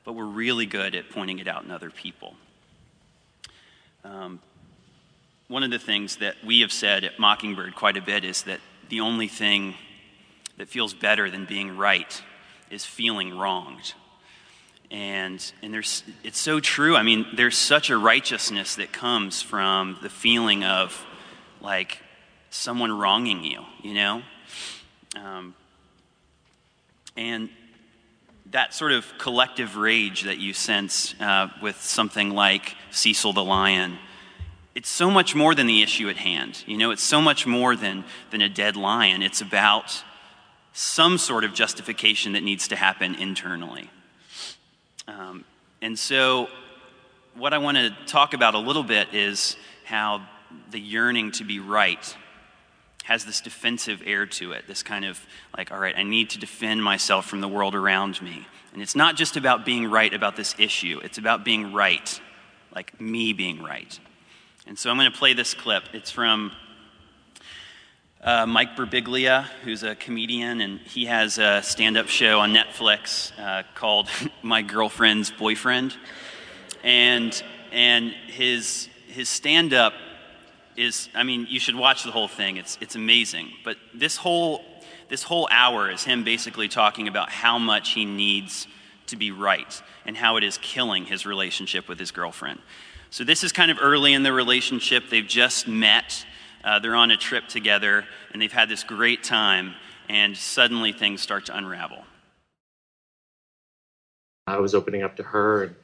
But 0.04 0.14
we're 0.14 0.24
really 0.24 0.66
good 0.66 0.94
at 0.94 1.10
pointing 1.10 1.38
it 1.38 1.46
out 1.46 1.64
in 1.64 1.70
other 1.70 1.90
people. 1.90 2.34
Um, 4.04 4.40
one 5.48 5.62
of 5.62 5.70
the 5.70 5.78
things 5.78 6.16
that 6.16 6.36
we 6.44 6.60
have 6.60 6.72
said 6.72 7.04
at 7.04 7.18
Mockingbird 7.18 7.74
quite 7.74 7.96
a 7.96 8.02
bit 8.02 8.24
is 8.24 8.44
that 8.44 8.60
the 8.88 9.00
only 9.00 9.28
thing 9.28 9.74
that 10.56 10.68
feels 10.68 10.94
better 10.94 11.30
than 11.30 11.44
being 11.44 11.76
right 11.76 12.22
is 12.70 12.84
feeling 12.84 13.36
wronged. 13.36 13.94
And, 14.92 15.42
and 15.62 15.72
there's, 15.72 16.04
it's 16.22 16.38
so 16.38 16.60
true. 16.60 16.96
I 16.96 17.02
mean, 17.02 17.26
there's 17.34 17.56
such 17.56 17.88
a 17.88 17.96
righteousness 17.96 18.74
that 18.74 18.92
comes 18.92 19.40
from 19.40 19.96
the 20.02 20.10
feeling 20.10 20.64
of 20.64 21.06
like 21.62 21.98
someone 22.50 22.92
wronging 22.92 23.42
you, 23.42 23.62
you 23.82 23.94
know? 23.94 24.22
Um, 25.16 25.54
and 27.16 27.48
that 28.50 28.74
sort 28.74 28.92
of 28.92 29.06
collective 29.16 29.76
rage 29.76 30.24
that 30.24 30.36
you 30.36 30.52
sense 30.52 31.14
uh, 31.20 31.48
with 31.62 31.80
something 31.80 32.30
like 32.30 32.76
Cecil 32.90 33.32
the 33.32 33.42
Lion, 33.42 33.98
it's 34.74 34.90
so 34.90 35.10
much 35.10 35.34
more 35.34 35.54
than 35.54 35.66
the 35.66 35.82
issue 35.82 36.10
at 36.10 36.18
hand. 36.18 36.62
You 36.66 36.76
know, 36.76 36.90
it's 36.90 37.02
so 37.02 37.22
much 37.22 37.46
more 37.46 37.76
than, 37.76 38.04
than 38.30 38.42
a 38.42 38.48
dead 38.50 38.76
lion. 38.76 39.22
It's 39.22 39.40
about 39.40 40.04
some 40.74 41.16
sort 41.16 41.44
of 41.44 41.54
justification 41.54 42.32
that 42.32 42.42
needs 42.42 42.68
to 42.68 42.76
happen 42.76 43.14
internally. 43.14 43.88
Um, 45.08 45.44
and 45.80 45.98
so, 45.98 46.48
what 47.34 47.52
I 47.52 47.58
want 47.58 47.76
to 47.76 47.90
talk 48.06 48.34
about 48.34 48.54
a 48.54 48.58
little 48.58 48.84
bit 48.84 49.14
is 49.14 49.56
how 49.84 50.26
the 50.70 50.80
yearning 50.80 51.32
to 51.32 51.44
be 51.44 51.60
right 51.60 52.16
has 53.04 53.24
this 53.24 53.40
defensive 53.40 54.02
air 54.06 54.26
to 54.26 54.52
it, 54.52 54.66
this 54.68 54.82
kind 54.82 55.04
of 55.04 55.18
like, 55.56 55.72
all 55.72 55.78
right, 55.78 55.96
I 55.96 56.02
need 56.02 56.30
to 56.30 56.38
defend 56.38 56.82
myself 56.84 57.26
from 57.26 57.40
the 57.40 57.48
world 57.48 57.74
around 57.74 58.22
me. 58.22 58.46
And 58.72 58.80
it's 58.80 58.94
not 58.94 59.16
just 59.16 59.36
about 59.36 59.64
being 59.64 59.90
right 59.90 60.12
about 60.12 60.36
this 60.36 60.54
issue, 60.58 61.00
it's 61.02 61.18
about 61.18 61.44
being 61.44 61.72
right, 61.72 62.20
like 62.74 63.00
me 63.00 63.32
being 63.32 63.62
right. 63.62 63.98
And 64.66 64.78
so 64.78 64.90
I'm 64.90 64.96
going 64.96 65.10
to 65.10 65.18
play 65.18 65.34
this 65.34 65.54
clip. 65.54 65.84
It's 65.92 66.10
from 66.10 66.52
uh, 68.22 68.46
Mike 68.46 68.76
Birbiglia, 68.76 69.44
who's 69.64 69.82
a 69.82 69.96
comedian, 69.96 70.60
and 70.60 70.78
he 70.80 71.06
has 71.06 71.38
a 71.38 71.60
stand 71.62 71.96
up 71.96 72.08
show 72.08 72.38
on 72.38 72.54
Netflix 72.54 73.32
uh, 73.38 73.64
called 73.74 74.08
My 74.42 74.62
Girlfriend's 74.62 75.30
Boyfriend. 75.30 75.96
And, 76.84 77.42
and 77.72 78.12
his, 78.28 78.88
his 79.08 79.28
stand 79.28 79.74
up 79.74 79.94
is, 80.76 81.08
I 81.14 81.24
mean, 81.24 81.46
you 81.50 81.58
should 81.58 81.74
watch 81.74 82.04
the 82.04 82.12
whole 82.12 82.28
thing. 82.28 82.56
It's, 82.56 82.78
it's 82.80 82.94
amazing. 82.94 83.50
But 83.64 83.76
this 83.92 84.16
whole, 84.16 84.64
this 85.08 85.24
whole 85.24 85.48
hour 85.50 85.90
is 85.90 86.04
him 86.04 86.22
basically 86.22 86.68
talking 86.68 87.08
about 87.08 87.28
how 87.28 87.58
much 87.58 87.90
he 87.90 88.04
needs 88.04 88.68
to 89.08 89.16
be 89.16 89.32
right 89.32 89.82
and 90.06 90.16
how 90.16 90.36
it 90.36 90.44
is 90.44 90.58
killing 90.58 91.06
his 91.06 91.26
relationship 91.26 91.88
with 91.88 91.98
his 91.98 92.12
girlfriend. 92.12 92.60
So, 93.10 93.24
this 93.24 93.44
is 93.44 93.52
kind 93.52 93.70
of 93.70 93.76
early 93.78 94.14
in 94.14 94.22
the 94.22 94.32
relationship. 94.32 95.10
They've 95.10 95.26
just 95.26 95.68
met, 95.68 96.24
uh, 96.64 96.78
they're 96.78 96.94
on 96.94 97.10
a 97.10 97.16
trip 97.16 97.48
together, 97.48 98.04
and 98.32 98.40
they've 98.40 98.52
had 98.52 98.68
this 98.68 98.84
great 98.84 99.22
time, 99.22 99.74
and 100.08 100.36
suddenly 100.36 100.92
things 100.92 101.20
start 101.20 101.46
to 101.46 101.56
unravel. 101.56 102.04
I 104.46 104.58
was 104.58 104.74
opening 104.74 105.02
up 105.02 105.16
to 105.16 105.22
her, 105.22 105.64
and 105.64 105.74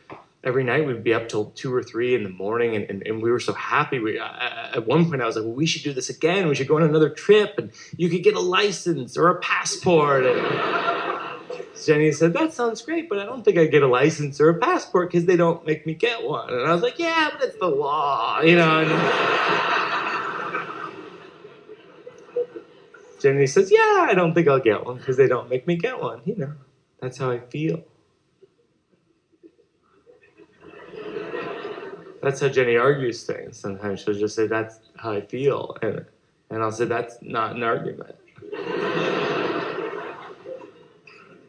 every 0.45 0.65
night 0.65 0.87
we'd 0.87 1.05
be 1.05 1.15
up 1.15 1.29
till 1.29 1.47
two 1.51 1.75
or 1.75 1.83
three 1.83 2.15
in 2.15 2.23
the 2.23 2.29
morning 2.29 2.77
and, 2.77 2.89
and, 2.89 3.07
and 3.07 3.23
we 3.23 3.31
were 3.31 3.41
so 3.41 3.53
happy. 3.53 3.99
We 3.99 4.19
uh, 4.19 4.29
at 4.75 4.87
one 4.87 5.09
point 5.09 5.21
i 5.21 5.27
was 5.27 5.37
like 5.37 5.45
well 5.45 5.55
we 5.55 5.67
should 5.67 5.83
do 5.83 5.93
this 5.93 6.09
again. 6.09 6.49
We 6.49 6.55
should 6.55 6.69
go 6.69 6.77
on 6.77 6.83
another 6.83 7.11
trip 7.11 7.55
and 7.59 7.71
you 7.97 8.09
could 8.09 8.23
get 8.23 8.35
a 8.35 8.41
license 8.41 9.17
or 9.17 9.29
a 9.29 9.41
passport. 9.41 10.27
And 10.27 10.41
jenny 11.85 12.11
said 12.11 12.33
that 12.33 12.53
sounds 12.53 12.83
great 12.83 13.09
but 13.09 13.19
i 13.21 13.25
don't 13.25 13.45
think 13.45 13.57
I'd 13.57 13.71
get 13.71 13.85
a 13.85 13.87
license 13.87 14.41
or 14.41 14.49
a 14.49 14.55
passport 14.59 15.13
because 15.13 15.27
they 15.27 15.37
don't 15.37 15.65
make 15.65 15.87
me 15.87 15.95
get 15.95 16.25
one. 16.25 16.53
And 16.53 16.67
i 16.67 16.73
was 16.73 16.83
like 16.83 16.99
yeah 16.99 17.29
but 17.33 17.43
it's 17.43 17.59
the 17.59 17.69
law 17.69 18.41
you 18.41 18.57
know 18.57 18.81
and 18.81 19.78
jenny 23.21 23.47
says 23.47 23.71
yeah 23.71 24.07
i 24.09 24.15
don't 24.15 24.35
think 24.35 24.49
i'll 24.49 24.61
get 24.61 24.85
one 24.85 24.97
because 24.97 25.17
they 25.17 25.27
don't 25.27 25.49
make 25.49 25.67
me 25.67 25.77
get 25.77 26.01
one 26.01 26.21
you 26.25 26.37
know 26.37 26.53
that's 27.01 27.19
how 27.19 27.31
i 27.31 27.39
feel 27.39 27.83
that's 32.23 32.41
how 32.41 32.49
Jenny 32.49 32.77
argues 32.77 33.25
things. 33.25 33.59
Sometimes 33.59 34.01
she'll 34.01 34.15
just 34.15 34.35
say, 34.35 34.47
"That's 34.47 34.81
how 34.97 35.13
I 35.13 35.21
feel," 35.21 35.77
and 35.83 36.05
and 36.51 36.63
I'll 36.63 36.73
say, 36.73 36.85
"That's 36.85 37.19
not 37.23 37.57
an 37.57 37.63
argument." 37.63 38.17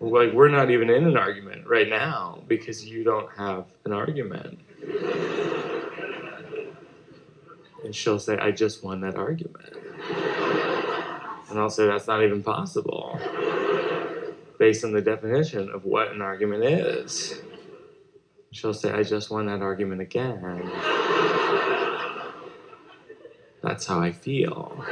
like 0.01 0.31
we're 0.31 0.47
not 0.49 0.71
even 0.71 0.89
in 0.89 1.05
an 1.05 1.17
argument 1.17 1.67
right 1.67 1.89
now 1.89 2.41
because 2.47 2.85
you 2.87 3.03
don't 3.03 3.29
have 3.37 3.65
an 3.85 3.91
argument. 3.91 4.59
And 7.83 7.95
she'll 7.95 8.19
say, 8.19 8.37
"I 8.37 8.51
just 8.51 8.83
won 8.83 9.01
that 9.01 9.15
argument," 9.15 9.75
and 11.49 11.59
I'll 11.59 11.69
say, 11.69 11.85
"That's 11.87 12.07
not 12.07 12.23
even 12.23 12.43
possible." 12.43 13.19
Based 14.57 14.83
on 14.83 14.91
the 14.91 15.01
definition 15.01 15.69
of 15.73 15.85
what 15.85 16.11
an 16.11 16.21
argument 16.21 16.63
is. 16.63 17.41
She'll 18.51 18.73
say, 18.73 18.91
I 18.91 19.03
just 19.03 19.29
won 19.29 19.45
that 19.45 19.61
argument 19.61 20.01
again. 20.01 20.71
That's 23.61 23.85
how 23.85 23.99
I 23.99 24.11
feel. 24.11 24.83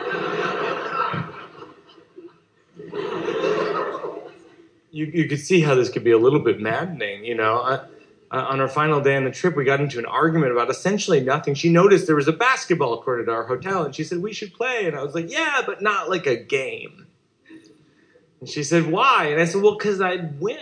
You, 4.91 5.05
you 5.05 5.27
could 5.27 5.39
see 5.39 5.61
how 5.61 5.75
this 5.75 5.89
could 5.89 6.03
be 6.03 6.11
a 6.11 6.17
little 6.17 6.39
bit 6.39 6.59
maddening, 6.59 7.25
you 7.25 7.35
know. 7.35 7.83
Uh, 8.29 8.45
on 8.49 8.59
our 8.59 8.67
final 8.67 8.99
day 8.99 9.15
on 9.15 9.23
the 9.23 9.31
trip, 9.31 9.55
we 9.55 9.63
got 9.63 9.79
into 9.79 9.97
an 9.99 10.05
argument 10.05 10.51
about 10.51 10.69
essentially 10.69 11.21
nothing. 11.21 11.53
She 11.53 11.69
noticed 11.69 12.07
there 12.07 12.15
was 12.15 12.27
a 12.27 12.33
basketball 12.33 13.01
court 13.01 13.21
at 13.21 13.29
our 13.29 13.45
hotel, 13.45 13.83
and 13.83 13.95
she 13.95 14.03
said, 14.03 14.17
We 14.19 14.33
should 14.33 14.53
play. 14.53 14.85
And 14.85 14.97
I 14.97 15.03
was 15.03 15.15
like, 15.15 15.31
Yeah, 15.31 15.61
but 15.65 15.81
not 15.81 16.09
like 16.09 16.25
a 16.25 16.35
game. 16.35 17.07
And 18.41 18.49
she 18.49 18.63
said, 18.63 18.91
Why? 18.91 19.27
And 19.27 19.41
I 19.41 19.45
said, 19.45 19.61
Well, 19.61 19.77
because 19.77 20.01
I'd 20.01 20.41
win. 20.41 20.57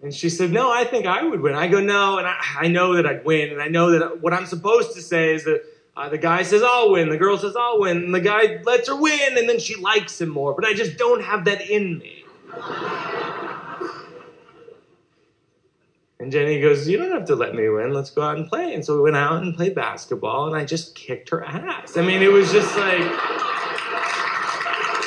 And 0.00 0.14
she 0.14 0.30
said, 0.30 0.52
No, 0.52 0.70
I 0.70 0.84
think 0.84 1.06
I 1.06 1.24
would 1.24 1.40
win. 1.40 1.54
I 1.54 1.66
go, 1.66 1.80
No, 1.80 2.18
and 2.18 2.26
I, 2.26 2.38
I 2.60 2.68
know 2.68 2.94
that 2.94 3.06
I'd 3.06 3.24
win. 3.24 3.50
And 3.50 3.60
I 3.60 3.66
know 3.66 3.90
that 3.90 4.20
what 4.20 4.32
I'm 4.32 4.46
supposed 4.46 4.94
to 4.94 5.02
say 5.02 5.34
is 5.34 5.44
that 5.44 5.64
uh, 5.96 6.08
the 6.08 6.18
guy 6.18 6.44
says, 6.44 6.62
I'll 6.62 6.92
win. 6.92 7.08
The 7.08 7.16
girl 7.16 7.36
says, 7.36 7.56
I'll 7.58 7.80
win. 7.80 7.96
And 7.96 8.14
the 8.14 8.20
guy 8.20 8.62
lets 8.62 8.86
her 8.86 8.94
win, 8.94 9.36
and 9.36 9.48
then 9.48 9.58
she 9.58 9.74
likes 9.74 10.20
him 10.20 10.28
more. 10.28 10.54
But 10.54 10.64
I 10.64 10.72
just 10.72 10.96
don't 10.96 11.24
have 11.24 11.44
that 11.46 11.60
in 11.60 11.98
me. 11.98 12.24
And 16.20 16.32
Jenny 16.32 16.60
goes, 16.60 16.88
You 16.88 16.98
don't 16.98 17.12
have 17.12 17.26
to 17.26 17.36
let 17.36 17.54
me 17.54 17.68
win. 17.68 17.92
Let's 17.92 18.10
go 18.10 18.22
out 18.22 18.36
and 18.36 18.48
play. 18.48 18.74
And 18.74 18.84
so 18.84 18.96
we 18.96 19.02
went 19.02 19.16
out 19.16 19.42
and 19.42 19.54
played 19.54 19.74
basketball, 19.74 20.48
and 20.48 20.56
I 20.56 20.64
just 20.64 20.94
kicked 20.94 21.30
her 21.30 21.44
ass. 21.44 21.96
I 21.96 22.02
mean, 22.02 22.22
it 22.22 22.32
was 22.32 22.50
just 22.50 22.76
like, 22.76 23.00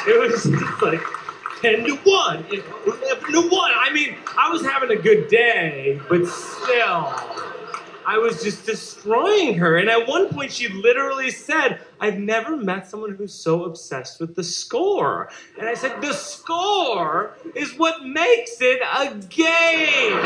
it 0.07 0.19
was 0.19 0.43
just 0.43 0.45
like, 0.81 1.01
10 1.61 1.83
to 1.85 1.95
1, 1.95 2.45
11 2.45 3.31
to 3.33 3.41
1. 3.49 3.71
I 3.75 3.91
mean, 3.93 4.15
I 4.37 4.49
was 4.49 4.63
having 4.63 4.89
a 4.89 4.99
good 4.99 5.27
day, 5.27 5.99
but 6.09 6.25
still, 6.25 7.13
I 8.05 8.17
was 8.17 8.43
just 8.43 8.65
destroying 8.65 9.55
her. 9.55 9.77
And 9.77 9.89
at 9.89 10.07
one 10.07 10.29
point, 10.29 10.51
she 10.51 10.67
literally 10.69 11.31
said, 11.31 11.79
I've 11.99 12.17
never 12.17 12.57
met 12.57 12.87
someone 12.87 13.15
who's 13.15 13.33
so 13.33 13.65
obsessed 13.65 14.19
with 14.19 14.35
the 14.35 14.43
score. 14.43 15.29
And 15.59 15.67
I 15.67 15.73
said, 15.73 16.01
The 16.01 16.13
score 16.13 17.35
is 17.55 17.77
what 17.77 18.05
makes 18.05 18.57
it 18.61 18.81
a 18.81 19.15
game. 19.15 20.19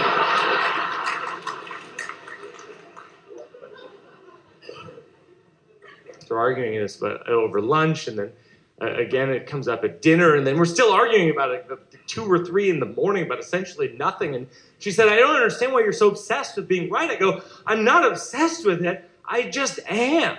They're 6.28 6.40
arguing 6.40 6.80
this 6.80 6.98
but 6.98 7.28
over 7.28 7.62
lunch, 7.62 8.08
and 8.08 8.18
then 8.18 8.32
again, 8.80 9.30
it 9.30 9.48
comes 9.48 9.68
up 9.68 9.84
at 9.84 10.02
dinner, 10.02 10.36
and 10.36 10.46
then 10.46 10.58
we're 10.58 10.66
still 10.66 10.92
arguing 10.92 11.30
about 11.30 11.52
it 11.52 11.70
two 12.08 12.30
or 12.30 12.44
three 12.44 12.70
in 12.70 12.80
the 12.80 12.86
morning 12.86 13.26
about 13.26 13.40
essentially 13.40 13.96
nothing. 13.98 14.36
And 14.36 14.48
she 14.80 14.92
said, 14.92 15.08
I 15.08 15.16
don't 15.16 15.36
understand 15.36 15.74
why 15.74 15.82
you're 15.82 15.94
so 15.94 16.10
obsessed 16.10 16.58
with 16.58 16.68
being 16.68 16.90
right. 16.90 17.10
I 17.10 17.16
go, 17.16 17.42
I'm 17.66 17.84
not 17.84 18.06
obsessed 18.06 18.66
with 18.66 18.84
it, 18.84 19.10
I 19.28 19.44
just 19.44 19.80
am. 19.88 20.38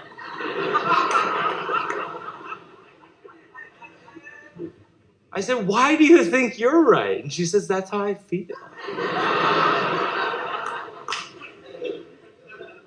I 5.32 5.40
said, 5.40 5.66
Why 5.66 5.96
do 5.96 6.04
you 6.04 6.24
think 6.24 6.58
you're 6.58 6.82
right? 6.82 7.22
And 7.22 7.32
she 7.32 7.44
says, 7.44 7.68
That's 7.68 7.90
how 7.90 8.02
I 8.04 8.14
feel. 8.14 8.46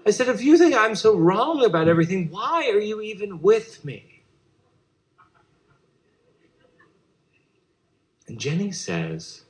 I 0.05 0.11
said, 0.11 0.29
If 0.29 0.41
you 0.41 0.57
think 0.57 0.73
I'm 0.75 0.95
so 0.95 1.15
wrong 1.15 1.63
about 1.63 1.87
everything, 1.87 2.29
why 2.31 2.69
are 2.69 2.79
you 2.79 3.01
even 3.01 3.41
with 3.41 3.85
me? 3.85 4.18
And 8.29 8.39
Jenny 8.39 8.71
says, 8.71 9.43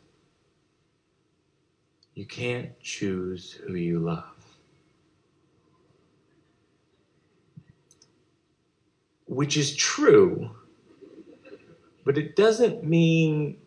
You 2.15 2.25
can't 2.25 2.79
choose 2.79 3.59
who 3.67 3.75
you 3.75 3.99
love. 3.99 4.23
Which 9.25 9.57
is 9.57 9.75
true, 9.75 10.49
but 12.05 12.17
it 12.17 12.37
doesn't 12.37 12.85
mean 12.85 13.57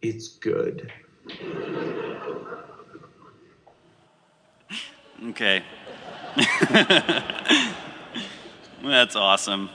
it's 0.00 0.28
good. 0.28 0.90
Okay. 5.28 5.62
That's 8.82 9.16
awesome. 9.16 9.68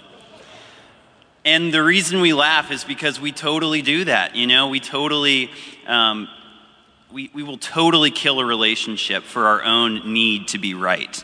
And 1.43 1.73
the 1.73 1.81
reason 1.81 2.21
we 2.21 2.33
laugh 2.33 2.69
is 2.71 2.83
because 2.83 3.19
we 3.19 3.31
totally 3.31 3.81
do 3.81 4.05
that. 4.05 4.35
You 4.35 4.45
know, 4.45 4.67
we 4.67 4.79
totally, 4.79 5.49
um, 5.87 6.27
we, 7.11 7.31
we 7.33 7.41
will 7.41 7.57
totally 7.57 8.11
kill 8.11 8.39
a 8.39 8.45
relationship 8.45 9.23
for 9.23 9.47
our 9.47 9.63
own 9.63 10.13
need 10.13 10.49
to 10.49 10.59
be 10.59 10.75
right. 10.75 11.23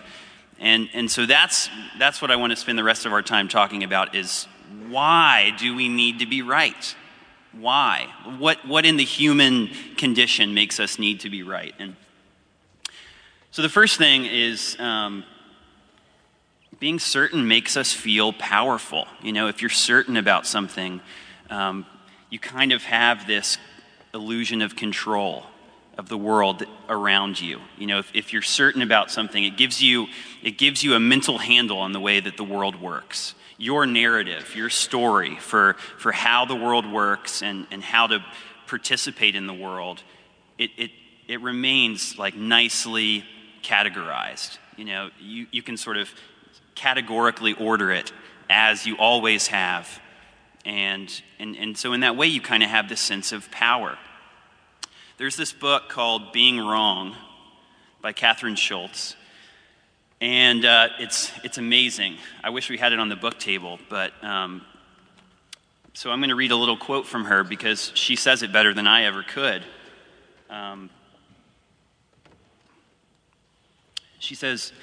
And, 0.59 0.89
and 0.93 1.11
so 1.11 1.27
that's, 1.27 1.69
that's 1.99 2.19
what 2.19 2.31
I 2.31 2.35
want 2.35 2.51
to 2.51 2.55
spend 2.55 2.79
the 2.79 2.83
rest 2.83 3.05
of 3.05 3.13
our 3.13 3.21
time 3.21 3.47
talking 3.47 3.83
about 3.83 4.15
is 4.15 4.47
why 4.89 5.53
do 5.59 5.75
we 5.75 5.87
need 5.87 6.19
to 6.19 6.25
be 6.25 6.41
right? 6.41 6.95
Why? 7.51 8.07
What, 8.39 8.65
what 8.67 8.87
in 8.87 8.97
the 8.97 9.05
human 9.05 9.69
condition 9.97 10.55
makes 10.55 10.79
us 10.79 10.97
need 10.97 11.19
to 11.21 11.29
be 11.29 11.43
right? 11.43 11.75
And 11.77 11.95
so 13.51 13.61
the 13.61 13.69
first 13.69 13.99
thing 13.99 14.25
is 14.25 14.75
um, 14.79 15.23
being 16.79 16.99
certain 16.99 17.47
makes 17.47 17.75
us 17.75 17.91
feel 17.93 18.33
powerful. 18.33 19.07
You 19.21 19.33
know, 19.33 19.47
if 19.47 19.61
you're 19.61 19.69
certain 19.69 20.17
about 20.17 20.45
something, 20.45 21.01
um, 21.49 21.85
you 22.29 22.39
kind 22.39 22.71
of 22.71 22.83
have 22.83 23.25
this 23.25 23.57
illusion 24.13 24.61
of 24.61 24.75
control 24.75 25.43
of 25.97 26.09
the 26.09 26.17
world 26.17 26.63
around 26.89 27.41
you. 27.41 27.59
You 27.77 27.87
know, 27.87 27.99
if, 27.99 28.11
if 28.13 28.31
you're 28.31 28.43
certain 28.43 28.83
about 28.83 29.09
something, 29.09 29.43
it 29.43 29.57
gives 29.57 29.81
you 29.81 30.07
it 30.43 30.59
gives 30.59 30.83
you 30.83 30.93
a 30.93 30.99
mental 30.99 31.39
handle 31.39 31.79
on 31.79 31.91
the 31.91 31.99
way 31.99 32.19
that 32.19 32.37
the 32.37 32.43
world 32.43 32.79
works. 32.79 33.33
your 33.57 33.85
narrative, 33.85 34.55
your 34.55 34.69
story 34.69 35.35
for, 35.37 35.73
for 35.97 36.11
how 36.11 36.45
the 36.45 36.55
world 36.55 36.89
works 36.89 37.41
and, 37.41 37.65
and 37.71 37.83
how 37.83 38.07
to 38.07 38.23
participate 38.67 39.35
in 39.35 39.47
the 39.47 39.53
world, 39.53 40.03
it, 40.57 40.69
it, 40.77 40.91
it 41.27 41.41
remains 41.41 42.17
like 42.17 42.35
nicely 42.35 43.25
categorized. 43.63 44.57
You 44.77 44.85
know, 44.85 45.09
you, 45.19 45.47
you 45.51 45.63
can 45.63 45.75
sort 45.75 45.97
of 45.97 46.09
categorically 46.77 47.53
order 47.53 47.91
it 47.91 48.13
as 48.49 48.85
you 48.85 48.95
always 48.97 49.47
have. 49.47 49.99
And, 50.63 51.09
and, 51.39 51.55
and 51.55 51.77
so, 51.77 51.93
in 51.93 52.01
that 52.01 52.15
way, 52.15 52.27
you 52.27 52.41
kind 52.41 52.63
of 52.63 52.69
have 52.69 52.87
this 52.87 53.01
sense 53.01 53.31
of 53.31 53.49
power. 53.51 53.97
There's 55.17 55.35
this 55.35 55.51
book 55.51 55.89
called 55.89 56.31
Being 56.31 56.59
Wrong 56.59 57.15
by 58.01 58.13
Kathryn 58.13 58.57
Schulz. 58.57 59.15
And 60.19 60.65
uh, 60.65 60.89
it's, 60.99 61.31
it's 61.43 61.57
amazing. 61.57 62.17
I 62.43 62.49
wish 62.49 62.69
we 62.69 62.77
had 62.77 62.93
it 62.93 62.99
on 62.99 63.09
the 63.09 63.15
book 63.15 63.39
table, 63.39 63.79
but 63.89 64.11
um, 64.23 64.63
so 65.93 66.11
I'm 66.11 66.19
going 66.19 66.29
to 66.29 66.35
read 66.35 66.51
a 66.51 66.55
little 66.55 66.77
quote 66.77 67.05
from 67.05 67.25
her 67.25 67.43
because 67.43 67.91
she 67.95 68.15
says 68.15 68.43
it 68.43 68.51
better 68.51 68.73
than 68.73 68.87
I 68.87 69.03
ever 69.05 69.23
could. 69.23 69.63
Um, 70.49 70.89
she 74.19 74.35
says, 74.35 74.73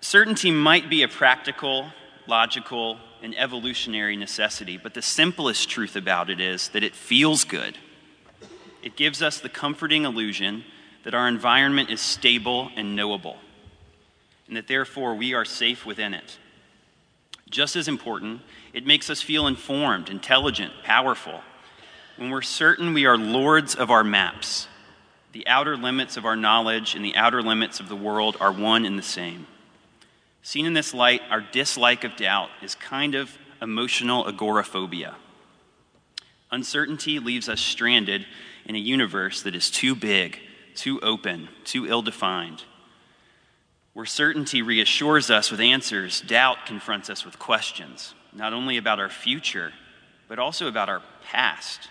Certainty 0.00 0.50
might 0.50 0.88
be 0.88 1.02
a 1.02 1.08
practical, 1.08 1.92
logical, 2.26 2.98
and 3.22 3.36
evolutionary 3.36 4.16
necessity, 4.16 4.78
but 4.78 4.94
the 4.94 5.02
simplest 5.02 5.68
truth 5.68 5.94
about 5.94 6.30
it 6.30 6.40
is 6.40 6.70
that 6.70 6.82
it 6.82 6.94
feels 6.94 7.44
good. 7.44 7.76
It 8.82 8.96
gives 8.96 9.20
us 9.20 9.38
the 9.40 9.50
comforting 9.50 10.06
illusion 10.06 10.64
that 11.04 11.14
our 11.14 11.28
environment 11.28 11.90
is 11.90 12.00
stable 12.00 12.70
and 12.76 12.96
knowable, 12.96 13.36
and 14.46 14.56
that 14.56 14.68
therefore 14.68 15.14
we 15.14 15.34
are 15.34 15.44
safe 15.44 15.84
within 15.84 16.14
it. 16.14 16.38
Just 17.50 17.76
as 17.76 17.88
important, 17.88 18.40
it 18.72 18.86
makes 18.86 19.10
us 19.10 19.20
feel 19.20 19.46
informed, 19.46 20.08
intelligent, 20.08 20.72
powerful. 20.82 21.42
When 22.16 22.30
we're 22.30 22.42
certain 22.42 22.94
we 22.94 23.04
are 23.04 23.18
lords 23.18 23.74
of 23.74 23.90
our 23.90 24.04
maps, 24.04 24.66
the 25.32 25.46
outer 25.46 25.76
limits 25.76 26.16
of 26.16 26.24
our 26.24 26.36
knowledge 26.36 26.94
and 26.94 27.04
the 27.04 27.16
outer 27.16 27.42
limits 27.42 27.80
of 27.80 27.88
the 27.88 27.96
world 27.96 28.36
are 28.40 28.52
one 28.52 28.86
and 28.86 28.98
the 28.98 29.02
same. 29.02 29.46
Seen 30.42 30.66
in 30.66 30.72
this 30.72 30.94
light, 30.94 31.20
our 31.30 31.40
dislike 31.40 32.04
of 32.04 32.16
doubt 32.16 32.48
is 32.62 32.74
kind 32.74 33.14
of 33.14 33.36
emotional 33.60 34.26
agoraphobia. 34.26 35.16
Uncertainty 36.50 37.18
leaves 37.18 37.48
us 37.48 37.60
stranded 37.60 38.26
in 38.64 38.74
a 38.74 38.78
universe 38.78 39.42
that 39.42 39.54
is 39.54 39.70
too 39.70 39.94
big, 39.94 40.40
too 40.74 40.98
open, 41.00 41.48
too 41.64 41.86
ill 41.86 42.02
defined. 42.02 42.64
Where 43.92 44.06
certainty 44.06 44.62
reassures 44.62 45.30
us 45.30 45.50
with 45.50 45.60
answers, 45.60 46.20
doubt 46.22 46.64
confronts 46.64 47.10
us 47.10 47.24
with 47.24 47.38
questions, 47.38 48.14
not 48.32 48.52
only 48.52 48.76
about 48.76 48.98
our 48.98 49.10
future, 49.10 49.72
but 50.26 50.38
also 50.38 50.68
about 50.68 50.88
our 50.88 51.02
past, 51.24 51.88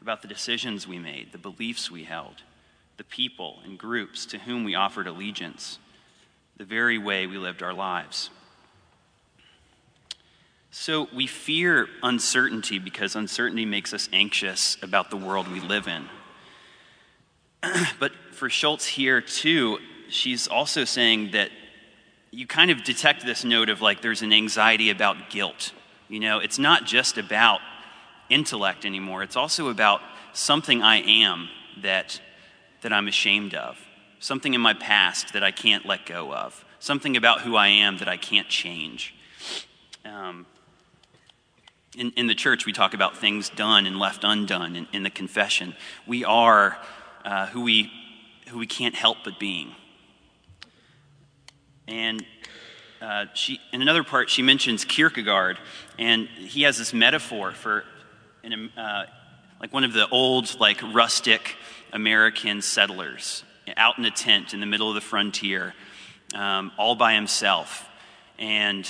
about 0.00 0.22
the 0.22 0.28
decisions 0.28 0.86
we 0.86 0.98
made, 0.98 1.32
the 1.32 1.38
beliefs 1.38 1.90
we 1.90 2.04
held, 2.04 2.42
the 2.96 3.04
people 3.04 3.60
and 3.64 3.78
groups 3.78 4.24
to 4.26 4.38
whom 4.38 4.62
we 4.64 4.74
offered 4.74 5.06
allegiance 5.06 5.78
the 6.62 6.66
very 6.68 6.96
way 6.96 7.26
we 7.26 7.38
lived 7.38 7.60
our 7.60 7.74
lives. 7.74 8.30
So 10.70 11.08
we 11.12 11.26
fear 11.26 11.88
uncertainty 12.04 12.78
because 12.78 13.16
uncertainty 13.16 13.64
makes 13.64 13.92
us 13.92 14.08
anxious 14.12 14.78
about 14.80 15.10
the 15.10 15.16
world 15.16 15.50
we 15.50 15.58
live 15.58 15.88
in. 15.88 16.08
but 17.98 18.12
for 18.30 18.48
Schulz 18.48 18.86
here, 18.86 19.20
too, 19.20 19.78
she's 20.08 20.46
also 20.46 20.84
saying 20.84 21.32
that 21.32 21.50
you 22.30 22.46
kind 22.46 22.70
of 22.70 22.84
detect 22.84 23.26
this 23.26 23.44
note 23.44 23.68
of 23.68 23.80
like 23.80 24.00
there's 24.00 24.22
an 24.22 24.32
anxiety 24.32 24.90
about 24.90 25.30
guilt. 25.30 25.72
You 26.08 26.20
know, 26.20 26.38
it's 26.38 26.60
not 26.60 26.84
just 26.84 27.18
about 27.18 27.58
intellect 28.30 28.86
anymore, 28.86 29.24
it's 29.24 29.34
also 29.34 29.68
about 29.68 30.00
something 30.32 30.80
I 30.80 30.98
am 30.98 31.48
that, 31.82 32.20
that 32.82 32.92
I'm 32.92 33.08
ashamed 33.08 33.52
of 33.52 33.76
something 34.22 34.54
in 34.54 34.60
my 34.60 34.72
past 34.72 35.32
that 35.32 35.42
I 35.42 35.50
can't 35.50 35.84
let 35.84 36.06
go 36.06 36.32
of, 36.32 36.64
something 36.78 37.16
about 37.16 37.40
who 37.40 37.56
I 37.56 37.66
am 37.68 37.98
that 37.98 38.08
I 38.08 38.16
can't 38.16 38.48
change. 38.48 39.14
Um, 40.04 40.46
in, 41.96 42.12
in 42.12 42.28
the 42.28 42.34
church, 42.34 42.64
we 42.64 42.72
talk 42.72 42.94
about 42.94 43.16
things 43.16 43.50
done 43.50 43.84
and 43.84 43.98
left 43.98 44.22
undone 44.22 44.76
in, 44.76 44.86
in 44.92 45.02
the 45.02 45.10
confession. 45.10 45.74
We 46.06 46.24
are 46.24 46.78
uh, 47.24 47.46
who, 47.48 47.62
we, 47.62 47.90
who 48.48 48.58
we 48.58 48.66
can't 48.66 48.94
help 48.94 49.18
but 49.24 49.40
being. 49.40 49.74
And 51.88 52.24
uh, 53.00 53.26
she, 53.34 53.58
in 53.72 53.82
another 53.82 54.04
part, 54.04 54.30
she 54.30 54.42
mentions 54.42 54.84
Kierkegaard, 54.84 55.58
and 55.98 56.28
he 56.28 56.62
has 56.62 56.78
this 56.78 56.94
metaphor 56.94 57.50
for 57.50 57.84
an, 58.44 58.70
uh, 58.76 59.06
like 59.60 59.72
one 59.72 59.82
of 59.82 59.92
the 59.92 60.08
old, 60.10 60.60
like 60.60 60.80
rustic 60.94 61.56
American 61.92 62.62
settlers 62.62 63.42
out 63.76 63.98
in 63.98 64.04
a 64.04 64.10
tent 64.10 64.54
in 64.54 64.60
the 64.60 64.66
middle 64.66 64.88
of 64.88 64.94
the 64.94 65.00
frontier, 65.00 65.74
um, 66.34 66.72
all 66.76 66.94
by 66.94 67.14
himself. 67.14 67.88
And 68.38 68.88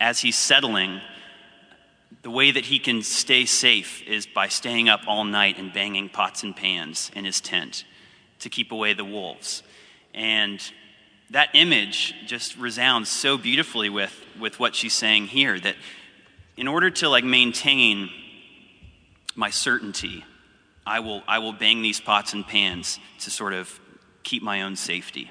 as 0.00 0.20
he's 0.20 0.38
settling, 0.38 1.00
the 2.22 2.30
way 2.30 2.50
that 2.50 2.66
he 2.66 2.78
can 2.78 3.02
stay 3.02 3.44
safe 3.44 4.02
is 4.06 4.26
by 4.26 4.48
staying 4.48 4.88
up 4.88 5.00
all 5.06 5.24
night 5.24 5.58
and 5.58 5.72
banging 5.72 6.08
pots 6.08 6.42
and 6.42 6.54
pans 6.54 7.10
in 7.14 7.24
his 7.24 7.40
tent 7.40 7.84
to 8.40 8.48
keep 8.48 8.72
away 8.72 8.94
the 8.94 9.04
wolves. 9.04 9.62
And 10.14 10.62
that 11.30 11.48
image 11.54 12.14
just 12.26 12.56
resounds 12.58 13.10
so 13.10 13.38
beautifully 13.38 13.88
with, 13.88 14.14
with 14.38 14.60
what 14.60 14.74
she's 14.74 14.92
saying 14.92 15.26
here 15.26 15.58
that 15.58 15.76
in 16.56 16.68
order 16.68 16.90
to 16.90 17.08
like 17.08 17.24
maintain 17.24 18.10
my 19.34 19.50
certainty, 19.50 20.24
I 20.86 21.00
will, 21.00 21.22
I 21.26 21.38
will 21.38 21.52
bang 21.52 21.80
these 21.80 22.00
pots 22.00 22.34
and 22.34 22.46
pans 22.46 22.98
to 23.20 23.30
sort 23.30 23.54
of 23.54 23.80
keep 24.22 24.42
my 24.42 24.62
own 24.62 24.76
safety. 24.76 25.30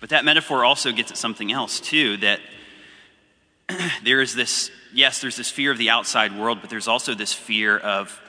But 0.00 0.10
that 0.10 0.24
metaphor 0.24 0.64
also 0.64 0.92
gets 0.92 1.10
at 1.10 1.16
something 1.16 1.52
else, 1.52 1.78
too, 1.78 2.16
that 2.18 2.40
there 4.04 4.20
is 4.20 4.34
this, 4.34 4.70
yes, 4.92 5.20
there's 5.20 5.36
this 5.36 5.50
fear 5.50 5.70
of 5.70 5.78
the 5.78 5.90
outside 5.90 6.36
world, 6.36 6.58
but 6.60 6.70
there's 6.70 6.88
also 6.88 7.14
this 7.14 7.32
fear 7.32 7.78
of 7.78 8.20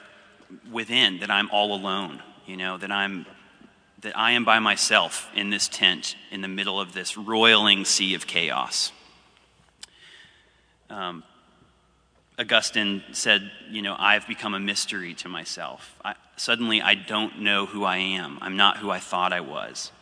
within, 0.70 1.18
that 1.20 1.30
I'm 1.30 1.50
all 1.50 1.74
alone, 1.74 2.22
you 2.46 2.56
know, 2.56 2.78
that 2.78 2.92
I'm 2.92 3.26
that 4.04 4.16
I 4.18 4.32
am 4.32 4.44
by 4.44 4.58
myself 4.58 5.30
in 5.34 5.48
this 5.48 5.66
tent 5.66 6.14
in 6.30 6.42
the 6.42 6.48
middle 6.48 6.78
of 6.78 6.92
this 6.92 7.16
roiling 7.16 7.86
sea 7.86 8.14
of 8.14 8.26
chaos. 8.26 8.92
Um, 10.90 11.24
Augustine 12.38 13.02
said, 13.12 13.50
You 13.70 13.80
know, 13.80 13.96
I've 13.98 14.26
become 14.26 14.52
a 14.52 14.60
mystery 14.60 15.14
to 15.14 15.28
myself. 15.30 15.96
I, 16.04 16.14
suddenly, 16.36 16.82
I 16.82 16.94
don't 16.94 17.40
know 17.40 17.66
who 17.66 17.84
I 17.84 17.98
am. 17.98 18.38
I'm 18.40 18.56
not 18.56 18.78
who 18.78 18.90
I 18.90 18.98
thought 18.98 19.32
I 19.32 19.40
was. 19.40 19.92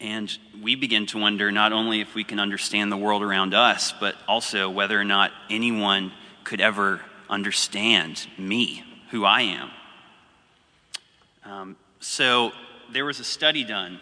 And 0.00 0.36
we 0.60 0.74
begin 0.74 1.06
to 1.06 1.18
wonder 1.18 1.52
not 1.52 1.72
only 1.72 2.00
if 2.00 2.14
we 2.14 2.24
can 2.24 2.40
understand 2.40 2.90
the 2.90 2.96
world 2.96 3.22
around 3.22 3.54
us, 3.54 3.94
but 4.00 4.16
also 4.26 4.68
whether 4.68 5.00
or 5.00 5.04
not 5.04 5.30
anyone 5.48 6.12
could 6.44 6.60
ever 6.60 7.00
understand 7.30 8.26
me, 8.36 8.82
who 9.10 9.24
I 9.24 9.42
am. 9.42 9.70
Um, 11.44 11.76
so, 12.00 12.52
there 12.92 13.04
was 13.04 13.20
a 13.20 13.24
study 13.24 13.64
done 13.64 14.00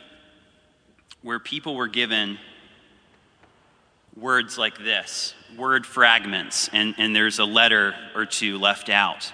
where 1.22 1.38
people 1.38 1.74
were 1.74 1.88
given 1.88 2.38
words 4.16 4.58
like 4.58 4.78
this 4.78 5.34
word 5.56 5.84
fragments, 5.84 6.70
and, 6.72 6.94
and 6.98 7.14
there's 7.14 7.38
a 7.38 7.44
letter 7.44 7.94
or 8.14 8.24
two 8.24 8.58
left 8.58 8.88
out. 8.88 9.32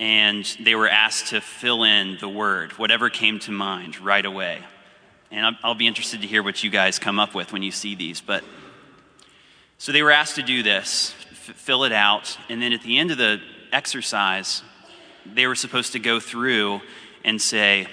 And 0.00 0.44
they 0.58 0.74
were 0.74 0.88
asked 0.88 1.28
to 1.28 1.40
fill 1.40 1.84
in 1.84 2.18
the 2.18 2.28
word, 2.28 2.72
whatever 2.72 3.08
came 3.08 3.38
to 3.40 3.52
mind 3.52 4.00
right 4.00 4.24
away. 4.24 4.58
And 5.30 5.46
I'll, 5.46 5.56
I'll 5.62 5.74
be 5.76 5.86
interested 5.86 6.22
to 6.22 6.26
hear 6.26 6.42
what 6.42 6.64
you 6.64 6.70
guys 6.70 6.98
come 6.98 7.20
up 7.20 7.32
with 7.32 7.52
when 7.52 7.62
you 7.62 7.70
see 7.70 7.94
these. 7.94 8.20
But 8.20 8.42
so 9.78 9.92
they 9.92 10.02
were 10.02 10.10
asked 10.10 10.34
to 10.34 10.42
do 10.42 10.64
this, 10.64 11.14
f- 11.30 11.54
fill 11.54 11.84
it 11.84 11.92
out, 11.92 12.36
and 12.48 12.60
then 12.60 12.72
at 12.72 12.82
the 12.82 12.98
end 12.98 13.12
of 13.12 13.18
the 13.18 13.40
exercise, 13.70 14.62
they 15.24 15.46
were 15.46 15.54
supposed 15.54 15.92
to 15.92 16.00
go 16.00 16.18
through 16.18 16.80
and 17.24 17.40
say, 17.40 17.86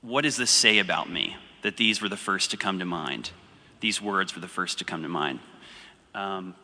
What 0.00 0.22
does 0.22 0.36
this 0.36 0.50
say 0.50 0.78
about 0.78 1.08
me? 1.08 1.36
That 1.62 1.76
these 1.76 2.02
were 2.02 2.08
the 2.08 2.16
first 2.16 2.50
to 2.50 2.56
come 2.56 2.80
to 2.80 2.84
mind 2.84 3.30
these 3.80 4.00
words 4.00 4.34
were 4.34 4.40
the 4.40 4.48
first 4.48 4.78
to 4.78 4.84
come 4.84 5.02
to 5.02 5.08
mind. 5.08 5.40
Um, 6.14 6.54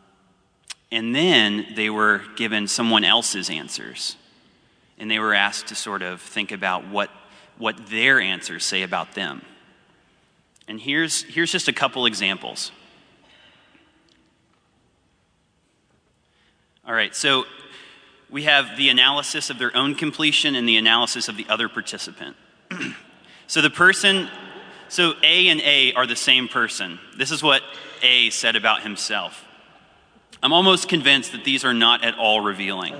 and 0.91 1.13
then 1.13 1.67
they 1.75 1.89
were 1.89 2.21
given 2.35 2.67
someone 2.67 3.03
else's 3.03 3.49
answers. 3.49 4.15
And 4.97 5.11
they 5.11 5.19
were 5.19 5.33
asked 5.33 5.67
to 5.67 5.75
sort 5.75 6.01
of 6.01 6.21
think 6.21 6.51
about 6.51 6.87
what, 6.87 7.09
what 7.57 7.87
their 7.87 8.19
answers 8.19 8.65
say 8.65 8.83
about 8.83 9.13
them. 9.13 9.41
And 10.67 10.79
here's, 10.79 11.23
here's 11.23 11.51
just 11.51 11.67
a 11.67 11.73
couple 11.73 12.05
examples. 12.05 12.71
All 16.85 16.93
right, 16.93 17.13
so 17.15 17.43
we 18.29 18.43
have 18.43 18.77
the 18.77 18.89
analysis 18.89 19.49
of 19.49 19.59
their 19.59 19.75
own 19.75 19.93
completion 19.95 20.55
and 20.55 20.67
the 20.67 20.77
analysis 20.77 21.27
of 21.27 21.37
the 21.37 21.45
other 21.49 21.69
participant. 21.69 22.35
so 23.47 23.61
the 23.61 23.69
person 23.69 24.29
So 24.89 25.13
A 25.21 25.49
and 25.49 25.61
A 25.61 25.93
are 25.93 26.07
the 26.07 26.15
same 26.15 26.47
person. 26.47 26.99
This 27.17 27.31
is 27.31 27.43
what 27.43 27.61
A 28.01 28.29
said 28.29 28.55
about 28.55 28.83
himself. 28.83 29.46
I'm 30.47 30.53
almost 30.53 30.87
convinced 30.87 31.33
that 31.33 31.43
these 31.43 31.65
are 31.65 31.73
not 31.73 32.05
at 32.05 32.17
all 32.17 32.39
revealing. 32.39 32.95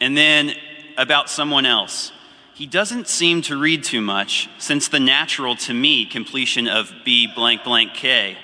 And 0.00 0.16
then 0.16 0.54
about 0.96 1.28
someone 1.28 1.66
else. 1.66 2.10
He 2.54 2.64
doesn't 2.66 3.06
seem 3.06 3.42
to 3.42 3.58
read 3.58 3.84
too 3.84 4.00
much, 4.00 4.48
since 4.56 4.88
the 4.88 4.98
natural 4.98 5.54
to 5.56 5.74
me 5.74 6.06
completion 6.06 6.68
of 6.68 6.90
B 7.04 7.26
blank 7.26 7.64
blank 7.64 7.92
K 7.92 8.38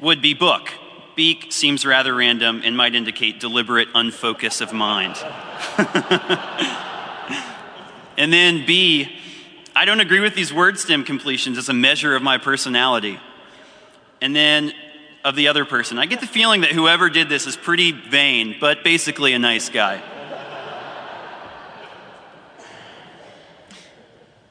would 0.00 0.20
be 0.20 0.34
book. 0.34 0.70
Beak 1.14 1.52
seems 1.52 1.86
rather 1.86 2.12
random 2.12 2.62
and 2.64 2.76
might 2.76 2.96
indicate 2.96 3.38
deliberate 3.38 3.86
unfocus 3.94 4.60
of 4.60 4.72
mind. 4.72 5.14
and 8.18 8.32
then 8.32 8.66
B, 8.66 9.08
I 9.76 9.84
don't 9.84 10.00
agree 10.00 10.18
with 10.18 10.34
these 10.34 10.52
word 10.52 10.80
stem 10.80 11.04
completions 11.04 11.58
as 11.58 11.68
a 11.68 11.74
measure 11.74 12.16
of 12.16 12.24
my 12.24 12.38
personality. 12.38 13.20
And 14.20 14.34
then 14.34 14.72
of 15.24 15.36
the 15.36 15.48
other 15.48 15.64
person. 15.64 15.98
I 15.98 16.06
get 16.06 16.20
the 16.20 16.26
feeling 16.26 16.62
that 16.62 16.72
whoever 16.72 17.10
did 17.10 17.28
this 17.28 17.46
is 17.46 17.56
pretty 17.56 17.92
vain, 17.92 18.56
but 18.60 18.84
basically 18.84 19.32
a 19.32 19.38
nice 19.38 19.68
guy. 19.68 20.02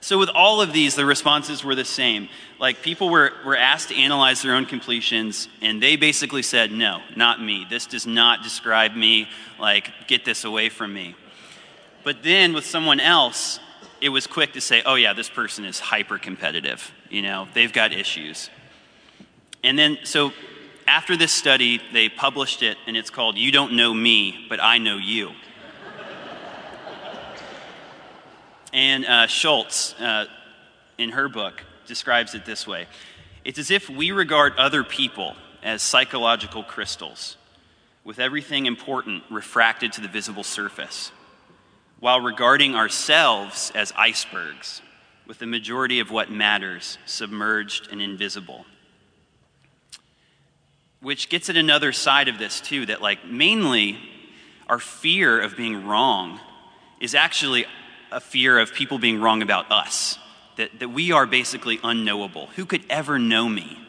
So, 0.02 0.18
with 0.18 0.30
all 0.30 0.60
of 0.60 0.74
these, 0.74 0.96
the 0.96 1.06
responses 1.06 1.64
were 1.64 1.76
the 1.76 1.86
same. 1.86 2.30
Like, 2.58 2.82
people 2.82 3.10
were, 3.10 3.32
were 3.46 3.56
asked 3.56 3.90
to 3.90 3.96
analyze 3.96 4.42
their 4.42 4.56
own 4.56 4.66
completions, 4.66 5.48
and 5.62 5.84
they 5.84 5.98
basically 5.98 6.42
said, 6.42 6.72
No, 6.72 7.02
not 7.16 7.40
me. 7.40 7.68
This 7.70 7.86
does 7.86 8.08
not 8.08 8.42
describe 8.42 8.96
me. 8.96 9.28
Like, 9.60 9.92
get 10.08 10.26
this 10.26 10.46
away 10.46 10.70
from 10.70 10.96
me. 10.96 11.16
But 12.04 12.24
then 12.24 12.54
with 12.54 12.66
someone 12.66 13.00
else, 13.00 13.60
it 14.02 14.10
was 14.10 14.26
quick 14.26 14.54
to 14.54 14.62
say, 14.62 14.82
Oh, 14.84 14.96
yeah, 14.96 15.14
this 15.14 15.30
person 15.30 15.64
is 15.64 15.80
hyper 15.80 16.18
competitive. 16.18 16.92
You 17.12 17.22
know, 17.22 17.48
they've 17.54 17.72
got 17.72 17.94
issues. 17.94 18.50
And 19.64 19.78
then, 19.78 20.00
so 20.06 20.34
after 20.89 21.15
this 21.15 21.32
study, 21.32 21.80
they 21.93 22.10
published 22.10 22.63
it, 22.63 22.75
and 22.88 22.97
it's 22.97 23.12
called 23.12 23.38
You 23.38 23.52
Don't 23.52 23.73
Know 23.73 23.93
Me, 23.93 24.47
but 24.49 24.60
I 24.60 24.80
Know 24.80 24.97
You. 24.97 25.32
And 28.73 29.06
uh, 29.06 29.28
Schulz, 29.28 29.93
uh, 29.99 30.25
in 30.97 31.12
her 31.12 31.30
book, 31.30 31.63
describes 31.86 32.34
it 32.34 32.43
this 32.45 32.65
way 32.65 32.88
It's 33.45 33.60
as 33.60 33.69
if 33.69 33.88
we 33.88 34.12
regard 34.12 34.58
other 34.58 34.84
people 34.84 35.36
as 35.62 35.84
psychological 35.84 36.63
crystals, 36.63 37.38
with 38.04 38.17
everything 38.17 38.65
important 38.65 39.23
refracted 39.30 39.93
to 39.93 40.02
the 40.02 40.08
visible 40.08 40.43
surface, 40.43 41.12
while 41.99 42.19
regarding 42.19 42.73
ourselves 42.73 43.71
as 43.75 43.93
icebergs, 43.95 44.82
with 45.28 45.38
the 45.38 45.45
majority 45.45 45.99
of 45.99 46.10
what 46.10 46.32
matters 46.32 46.97
submerged 47.06 47.89
and 47.91 48.02
invisible. 48.02 48.65
Which 51.02 51.30
gets 51.30 51.50
at 51.50 51.56
another 51.56 51.94
side 51.94 52.28
of 52.28 52.38
this, 52.38 52.60
too, 52.60 52.86
that, 52.88 53.02
like, 53.02 53.26
mainly 53.26 53.98
our 54.68 54.80
fear 54.80 55.40
of 55.40 55.56
being 55.56 55.88
wrong 55.88 56.40
is 57.00 57.16
actually 57.16 57.66
a 58.12 58.20
fear 58.20 58.60
of 58.60 58.74
people 58.74 59.00
being 59.00 59.22
wrong 59.22 59.42
about 59.42 59.72
us, 59.72 60.20
that, 60.58 60.80
that 60.80 60.90
we 60.90 61.12
are 61.12 61.26
basically 61.26 61.80
unknowable. 61.84 62.48
Who 62.56 62.66
could 62.66 62.84
ever 62.90 63.18
know 63.18 63.48
me? 63.48 63.80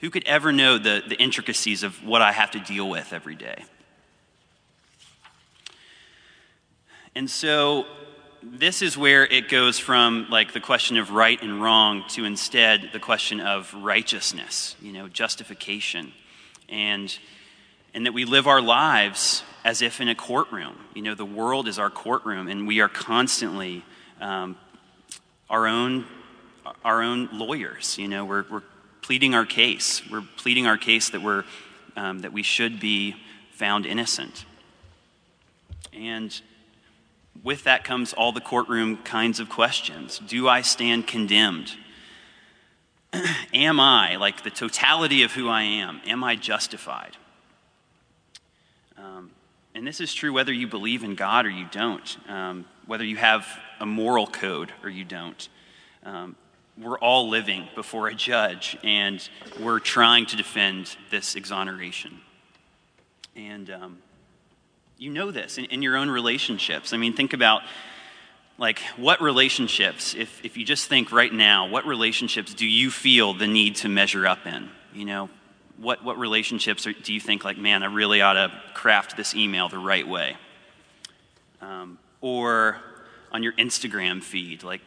Who 0.00 0.10
could 0.10 0.26
ever 0.26 0.52
know 0.52 0.78
the, 0.78 1.02
the 1.06 1.16
intricacies 1.16 1.82
of 1.82 2.04
what 2.04 2.20
I 2.20 2.32
have 2.32 2.50
to 2.52 2.60
deal 2.60 2.90
with 2.90 3.12
every 3.12 3.36
day? 3.36 3.64
And 7.14 7.30
so 7.30 7.86
this 8.42 8.82
is 8.82 8.96
where 8.96 9.24
it 9.24 9.48
goes 9.48 9.78
from 9.78 10.26
like 10.28 10.52
the 10.52 10.60
question 10.60 10.96
of 10.96 11.10
right 11.10 11.40
and 11.40 11.62
wrong 11.62 12.04
to 12.08 12.24
instead 12.24 12.90
the 12.92 12.98
question 12.98 13.40
of 13.40 13.72
righteousness, 13.74 14.74
you 14.82 14.92
know, 14.92 15.08
justification. 15.08 16.12
And 16.68 17.16
and 17.94 18.06
that 18.06 18.12
we 18.12 18.24
live 18.24 18.46
our 18.46 18.62
lives 18.62 19.42
as 19.64 19.82
if 19.82 20.00
in 20.00 20.08
a 20.08 20.14
courtroom. 20.14 20.76
You 20.94 21.02
know, 21.02 21.14
the 21.14 21.26
world 21.26 21.68
is 21.68 21.78
our 21.78 21.90
courtroom, 21.90 22.48
and 22.48 22.66
we 22.66 22.80
are 22.80 22.88
constantly 22.88 23.84
um, 24.20 24.56
our 25.48 25.66
own 25.66 26.06
our 26.84 27.02
own 27.02 27.28
lawyers. 27.32 27.98
You 27.98 28.08
know, 28.08 28.24
we're, 28.24 28.44
we're 28.50 28.62
pleading 29.02 29.34
our 29.34 29.46
case. 29.46 30.02
We're 30.10 30.24
pleading 30.36 30.66
our 30.66 30.78
case 30.78 31.10
that 31.10 31.22
we're 31.22 31.44
um, 31.96 32.20
that 32.20 32.32
we 32.32 32.42
should 32.42 32.80
be 32.80 33.14
found 33.52 33.86
innocent. 33.86 34.46
And 35.92 36.40
with 37.42 37.64
that 37.64 37.84
comes 37.84 38.12
all 38.12 38.32
the 38.32 38.40
courtroom 38.40 38.98
kinds 38.98 39.40
of 39.40 39.48
questions. 39.48 40.20
Do 40.26 40.48
I 40.48 40.62
stand 40.62 41.06
condemned? 41.06 41.76
am 43.54 43.80
I, 43.80 44.16
like 44.16 44.42
the 44.42 44.50
totality 44.50 45.22
of 45.22 45.32
who 45.32 45.48
I 45.48 45.62
am, 45.62 46.00
am 46.06 46.24
I 46.24 46.36
justified? 46.36 47.16
Um, 48.96 49.30
and 49.74 49.86
this 49.86 50.00
is 50.00 50.14
true 50.14 50.32
whether 50.32 50.52
you 50.52 50.66
believe 50.66 51.02
in 51.02 51.14
God 51.14 51.46
or 51.46 51.50
you 51.50 51.66
don't, 51.70 52.16
um, 52.28 52.64
whether 52.86 53.04
you 53.04 53.16
have 53.16 53.46
a 53.80 53.86
moral 53.86 54.26
code 54.26 54.72
or 54.82 54.88
you 54.88 55.04
don't. 55.04 55.48
Um, 56.04 56.36
we're 56.78 56.98
all 56.98 57.28
living 57.28 57.68
before 57.74 58.08
a 58.08 58.14
judge, 58.14 58.78
and 58.82 59.26
we're 59.60 59.78
trying 59.78 60.24
to 60.26 60.36
defend 60.36 60.96
this 61.10 61.36
exoneration. 61.36 62.20
And 63.36 63.70
um, 63.70 63.98
you 65.02 65.10
know 65.10 65.32
this 65.32 65.58
in, 65.58 65.64
in, 65.64 65.82
your 65.82 65.96
own 65.96 66.08
relationships. 66.08 66.92
I 66.92 66.96
mean, 66.96 67.12
think 67.12 67.32
about 67.32 67.62
like 68.56 68.78
what 68.96 69.20
relationships, 69.20 70.14
if, 70.14 70.44
if 70.44 70.56
you 70.56 70.64
just 70.64 70.88
think 70.88 71.10
right 71.10 71.32
now, 71.32 71.68
what 71.68 71.86
relationships 71.86 72.54
do 72.54 72.66
you 72.66 72.88
feel 72.88 73.34
the 73.34 73.48
need 73.48 73.74
to 73.76 73.88
measure 73.88 74.28
up 74.28 74.46
in? 74.46 74.70
You 74.94 75.04
know, 75.04 75.30
what, 75.76 76.04
what 76.04 76.18
relationships 76.18 76.86
are, 76.86 76.92
do 76.92 77.12
you 77.12 77.18
think, 77.18 77.44
like, 77.44 77.58
man, 77.58 77.82
I 77.82 77.86
really 77.86 78.20
ought 78.20 78.34
to 78.34 78.52
craft 78.74 79.16
this 79.16 79.34
email 79.34 79.68
the 79.68 79.78
right 79.78 80.06
way? 80.06 80.36
Um, 81.60 81.98
or 82.20 82.76
on 83.32 83.42
your 83.42 83.54
Instagram 83.54 84.22
feed, 84.22 84.62
like, 84.62 84.82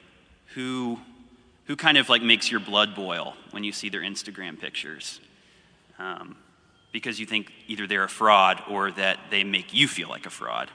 who, 0.53 0.97
who 1.65 1.75
kind 1.75 1.97
of 1.97 2.07
like 2.07 2.21
makes 2.21 2.49
your 2.49 2.61
blood 2.61 2.95
boil 2.95 3.35
when 3.51 3.65
you 3.65 3.73
see 3.73 3.89
their 3.89 4.01
Instagram 4.01 4.57
pictures? 4.57 5.19
Um, 5.99 6.37
because 6.95 7.19
you 7.19 7.25
think 7.25 7.51
either 7.67 7.85
they're 7.87 8.05
a 8.05 8.09
fraud 8.09 8.63
or 8.69 8.89
that 8.89 9.19
they 9.29 9.43
make 9.43 9.73
you 9.73 9.85
feel 9.85 10.07
like 10.07 10.25
a 10.25 10.29
fraud. 10.29 10.71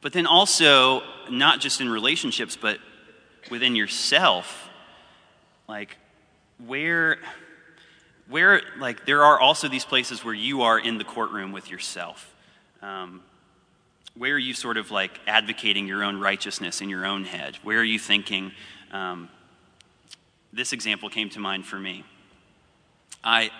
But 0.00 0.12
then 0.12 0.28
also, 0.28 1.02
not 1.28 1.58
just 1.58 1.80
in 1.80 1.88
relationships, 1.88 2.56
but 2.56 2.78
within 3.50 3.74
yourself, 3.74 4.68
like, 5.66 5.96
where 6.64 7.18
where 8.28 8.62
like 8.78 9.06
there 9.06 9.24
are 9.24 9.40
also 9.40 9.66
these 9.66 9.84
places 9.84 10.24
where 10.24 10.32
you 10.32 10.62
are 10.62 10.78
in 10.78 10.96
the 10.96 11.04
courtroom 11.04 11.50
with 11.50 11.68
yourself 11.68 12.32
um, 12.80 13.22
where 14.16 14.34
are 14.34 14.38
you 14.38 14.54
sort 14.54 14.76
of 14.76 14.92
like 14.92 15.20
advocating 15.26 15.86
your 15.86 16.04
own 16.04 16.18
righteousness 16.18 16.80
in 16.80 16.88
your 16.88 17.04
own 17.04 17.24
head 17.24 17.56
where 17.64 17.80
are 17.80 17.84
you 17.84 17.98
thinking 17.98 18.52
um, 18.92 19.28
this 20.54 20.72
example 20.72 21.10
came 21.10 21.28
to 21.28 21.38
mind 21.38 21.66
for 21.66 21.78
me 21.78 22.04
i 23.24 23.50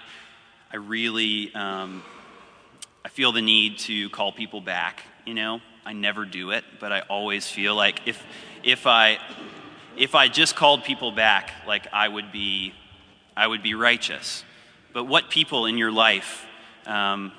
i 0.73 0.77
really 0.77 1.53
um, 1.55 2.03
i 3.05 3.09
feel 3.09 3.33
the 3.33 3.43
need 3.43 3.79
to 3.79 4.09
call 4.11 4.33
people 4.33 4.61
back 4.61 5.03
you 5.25 5.35
know 5.35 5.61
i 5.85 5.93
never 5.93 6.25
do 6.25 6.51
it 6.51 6.65
but 6.79 6.93
i 6.93 7.01
always 7.01 7.49
feel 7.49 7.75
like 7.75 8.01
if 8.07 8.23
if 8.63 8.87
i 8.87 9.19
if 9.97 10.15
i 10.15 10.29
just 10.29 10.55
called 10.55 10.85
people 10.85 11.11
back 11.11 11.53
like 11.67 11.87
i 11.93 12.07
would 12.07 12.31
be 12.31 12.73
i 13.37 13.47
would 13.47 13.63
be 13.63 13.75
righteous 13.75 14.45
but 14.95 15.05
what 15.05 15.29
people 15.29 15.67
in 15.67 15.77
your 15.77 15.91
life, 15.91 16.47
um, 16.87 17.33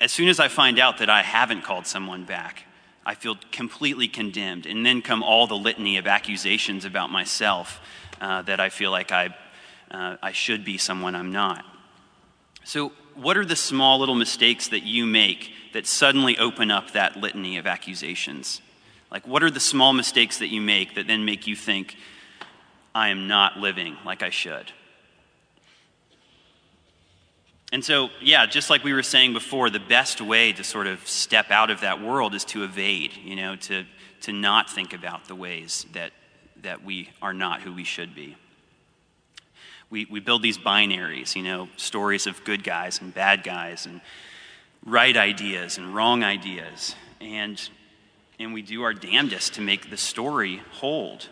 as 0.00 0.10
soon 0.10 0.28
as 0.28 0.40
I 0.40 0.48
find 0.48 0.78
out 0.78 0.98
that 0.98 1.10
I 1.10 1.20
haven't 1.20 1.62
called 1.62 1.86
someone 1.86 2.24
back, 2.24 2.64
I 3.04 3.14
feel 3.14 3.36
completely 3.52 4.08
condemned. 4.08 4.64
And 4.64 4.84
then 4.84 5.02
come 5.02 5.22
all 5.22 5.46
the 5.46 5.56
litany 5.56 5.98
of 5.98 6.06
accusations 6.06 6.86
about 6.86 7.10
myself 7.10 7.78
uh, 8.22 8.40
that 8.42 8.58
I 8.58 8.70
feel 8.70 8.90
like 8.90 9.12
I, 9.12 9.36
uh, 9.92 10.16
I 10.22 10.32
should 10.32 10.64
be 10.64 10.78
someone 10.78 11.14
I'm 11.14 11.32
not. 11.32 11.64
So, 12.64 12.92
what 13.14 13.36
are 13.36 13.44
the 13.44 13.56
small 13.56 13.98
little 13.98 14.14
mistakes 14.14 14.68
that 14.68 14.84
you 14.84 15.04
make 15.04 15.50
that 15.74 15.86
suddenly 15.86 16.38
open 16.38 16.70
up 16.70 16.92
that 16.92 17.16
litany 17.16 17.58
of 17.58 17.66
accusations? 17.66 18.62
Like, 19.10 19.26
what 19.26 19.42
are 19.42 19.50
the 19.50 19.60
small 19.60 19.92
mistakes 19.92 20.38
that 20.38 20.48
you 20.48 20.62
make 20.62 20.94
that 20.94 21.06
then 21.06 21.24
make 21.26 21.46
you 21.46 21.54
think, 21.54 21.96
I 22.94 23.08
am 23.08 23.28
not 23.28 23.58
living 23.58 23.96
like 24.04 24.22
I 24.22 24.30
should? 24.30 24.72
And 27.72 27.84
so, 27.84 28.08
yeah, 28.20 28.46
just 28.46 28.70
like 28.70 28.84
we 28.84 28.92
were 28.92 29.02
saying 29.02 29.32
before, 29.32 29.70
the 29.70 29.80
best 29.80 30.20
way 30.20 30.52
to 30.52 30.64
sort 30.64 30.86
of 30.86 31.06
step 31.06 31.50
out 31.50 31.70
of 31.70 31.80
that 31.80 32.02
world 32.02 32.34
is 32.34 32.44
to 32.46 32.64
evade, 32.64 33.12
you 33.22 33.36
know, 33.36 33.56
to, 33.56 33.84
to 34.22 34.32
not 34.32 34.70
think 34.70 34.92
about 34.94 35.26
the 35.26 35.34
ways 35.34 35.86
that, 35.92 36.12
that 36.62 36.84
we 36.84 37.10
are 37.20 37.32
not 37.32 37.62
who 37.62 37.72
we 37.72 37.84
should 37.84 38.14
be. 38.14 38.36
We, 39.92 40.06
we 40.06 40.20
build 40.20 40.40
these 40.40 40.56
binaries, 40.56 41.36
you 41.36 41.42
know, 41.42 41.68
stories 41.76 42.26
of 42.26 42.42
good 42.44 42.64
guys 42.64 43.02
and 43.02 43.12
bad 43.12 43.44
guys, 43.44 43.84
and 43.84 44.00
right 44.86 45.14
ideas 45.14 45.76
and 45.76 45.94
wrong 45.94 46.24
ideas. 46.24 46.96
And, 47.20 47.60
and 48.38 48.54
we 48.54 48.62
do 48.62 48.84
our 48.84 48.94
damnedest 48.94 49.52
to 49.54 49.60
make 49.60 49.90
the 49.90 49.98
story 49.98 50.62
hold. 50.70 51.28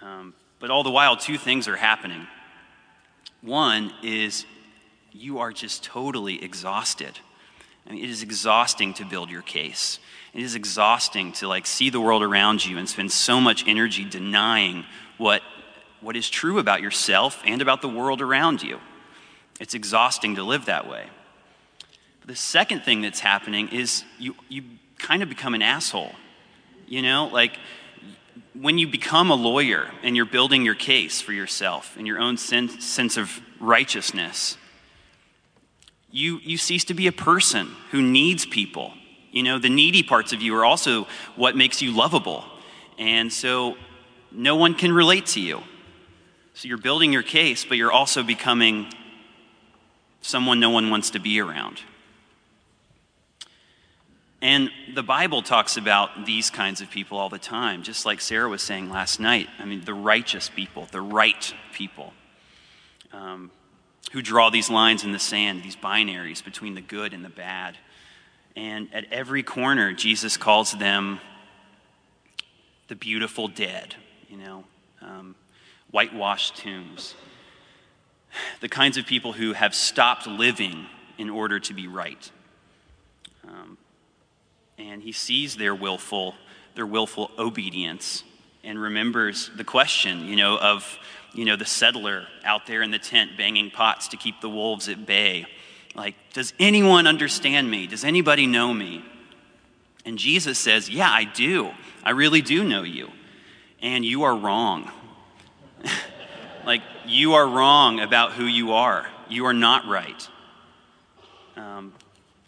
Um, 0.00 0.34
but 0.58 0.70
all 0.70 0.82
the 0.82 0.90
while, 0.90 1.16
two 1.16 1.38
things 1.38 1.68
are 1.68 1.76
happening. 1.76 2.26
One 3.42 3.92
is 4.02 4.44
you 5.12 5.38
are 5.38 5.52
just 5.52 5.84
totally 5.84 6.42
exhausted. 6.42 7.20
I 7.86 7.92
mean, 7.92 8.02
it 8.02 8.10
is 8.10 8.24
exhausting 8.24 8.92
to 8.94 9.04
build 9.04 9.30
your 9.30 9.42
case. 9.42 10.00
It 10.34 10.42
is 10.42 10.56
exhausting 10.56 11.30
to 11.34 11.46
like 11.46 11.66
see 11.66 11.90
the 11.90 12.00
world 12.00 12.24
around 12.24 12.66
you 12.66 12.76
and 12.76 12.88
spend 12.88 13.12
so 13.12 13.40
much 13.40 13.62
energy 13.68 14.04
denying 14.04 14.84
what, 15.16 15.42
what 16.02 16.16
is 16.16 16.28
true 16.28 16.58
about 16.58 16.82
yourself 16.82 17.40
and 17.46 17.62
about 17.62 17.80
the 17.80 17.88
world 17.88 18.20
around 18.20 18.62
you. 18.62 18.78
It's 19.60 19.74
exhausting 19.74 20.34
to 20.34 20.42
live 20.42 20.66
that 20.66 20.88
way. 20.88 21.06
But 22.20 22.28
the 22.28 22.36
second 22.36 22.80
thing 22.80 23.00
that's 23.00 23.20
happening 23.20 23.68
is 23.68 24.04
you, 24.18 24.34
you 24.48 24.64
kind 24.98 25.22
of 25.22 25.28
become 25.28 25.54
an 25.54 25.62
asshole. 25.62 26.12
You 26.86 27.02
know, 27.02 27.30
like 27.32 27.58
when 28.54 28.78
you 28.78 28.86
become 28.86 29.30
a 29.30 29.34
lawyer 29.34 29.90
and 30.02 30.16
you're 30.16 30.26
building 30.26 30.64
your 30.64 30.74
case 30.74 31.20
for 31.20 31.32
yourself 31.32 31.96
and 31.96 32.06
your 32.06 32.18
own 32.18 32.36
sense, 32.36 32.84
sense 32.84 33.16
of 33.16 33.40
righteousness, 33.60 34.56
you, 36.10 36.38
you 36.42 36.58
cease 36.58 36.84
to 36.84 36.94
be 36.94 37.06
a 37.06 37.12
person 37.12 37.70
who 37.90 38.02
needs 38.02 38.44
people. 38.44 38.92
You 39.30 39.42
know, 39.42 39.58
the 39.58 39.70
needy 39.70 40.02
parts 40.02 40.32
of 40.32 40.42
you 40.42 40.54
are 40.56 40.64
also 40.64 41.06
what 41.36 41.56
makes 41.56 41.80
you 41.80 41.96
lovable. 41.96 42.44
And 42.98 43.32
so 43.32 43.76
no 44.30 44.56
one 44.56 44.74
can 44.74 44.92
relate 44.92 45.26
to 45.26 45.40
you. 45.40 45.62
So 46.54 46.68
you're 46.68 46.78
building 46.78 47.12
your 47.12 47.22
case, 47.22 47.64
but 47.64 47.78
you're 47.78 47.92
also 47.92 48.22
becoming 48.22 48.92
someone 50.20 50.60
no 50.60 50.70
one 50.70 50.90
wants 50.90 51.10
to 51.10 51.18
be 51.18 51.40
around. 51.40 51.80
And 54.42 54.70
the 54.94 55.04
Bible 55.04 55.42
talks 55.42 55.76
about 55.76 56.26
these 56.26 56.50
kinds 56.50 56.80
of 56.80 56.90
people 56.90 57.16
all 57.16 57.28
the 57.28 57.38
time, 57.38 57.84
just 57.84 58.04
like 58.04 58.20
Sarah 58.20 58.48
was 58.48 58.60
saying 58.60 58.90
last 58.90 59.20
night. 59.20 59.48
I 59.60 59.64
mean, 59.64 59.84
the 59.84 59.94
righteous 59.94 60.48
people, 60.48 60.88
the 60.90 61.00
right 61.00 61.54
people, 61.72 62.12
um, 63.12 63.52
who 64.10 64.20
draw 64.20 64.50
these 64.50 64.68
lines 64.68 65.04
in 65.04 65.12
the 65.12 65.18
sand, 65.20 65.62
these 65.62 65.76
binaries 65.76 66.44
between 66.44 66.74
the 66.74 66.80
good 66.80 67.14
and 67.14 67.24
the 67.24 67.28
bad. 67.28 67.78
And 68.56 68.88
at 68.92 69.04
every 69.12 69.44
corner, 69.44 69.92
Jesus 69.92 70.36
calls 70.36 70.72
them 70.72 71.20
the 72.88 72.96
beautiful 72.96 73.46
dead, 73.46 73.94
you 74.28 74.36
know, 74.36 74.64
um, 75.00 75.36
whitewashed 75.92 76.56
tombs. 76.56 77.14
The 78.60 78.68
kinds 78.68 78.96
of 78.96 79.06
people 79.06 79.32
who 79.32 79.52
have 79.52 79.74
stopped 79.74 80.26
living 80.26 80.86
in 81.18 81.30
order 81.30 81.60
to 81.60 81.74
be 81.74 81.86
right. 81.86 82.30
Um, 83.46 83.78
and 84.78 85.02
he 85.02 85.12
sees 85.12 85.56
their 85.56 85.74
willful, 85.74 86.34
their 86.74 86.86
willful 86.86 87.30
obedience 87.38 88.24
and 88.64 88.80
remembers 88.80 89.50
the 89.56 89.64
question, 89.64 90.24
you 90.26 90.36
know, 90.36 90.58
of, 90.58 90.98
you 91.34 91.44
know, 91.44 91.56
the 91.56 91.64
settler 91.64 92.26
out 92.44 92.66
there 92.66 92.82
in 92.82 92.90
the 92.90 92.98
tent 92.98 93.32
banging 93.36 93.70
pots 93.70 94.08
to 94.08 94.16
keep 94.16 94.40
the 94.40 94.48
wolves 94.48 94.88
at 94.88 95.06
bay. 95.06 95.46
Like, 95.94 96.14
does 96.32 96.54
anyone 96.58 97.06
understand 97.06 97.70
me? 97.70 97.86
Does 97.86 98.04
anybody 98.04 98.46
know 98.46 98.72
me? 98.72 99.04
And 100.04 100.18
Jesus 100.18 100.58
says, 100.58 100.88
Yeah, 100.88 101.10
I 101.10 101.24
do. 101.24 101.70
I 102.02 102.10
really 102.10 102.40
do 102.40 102.64
know 102.64 102.82
you. 102.82 103.10
And 103.80 104.04
you 104.04 104.22
are 104.22 104.34
wrong. 104.34 104.90
Like, 106.64 106.82
you 107.06 107.34
are 107.34 107.46
wrong 107.46 108.00
about 108.00 108.32
who 108.32 108.44
you 108.44 108.72
are. 108.72 109.06
You 109.28 109.46
are 109.46 109.54
not 109.54 109.86
right. 109.86 110.28
Um, 111.56 111.92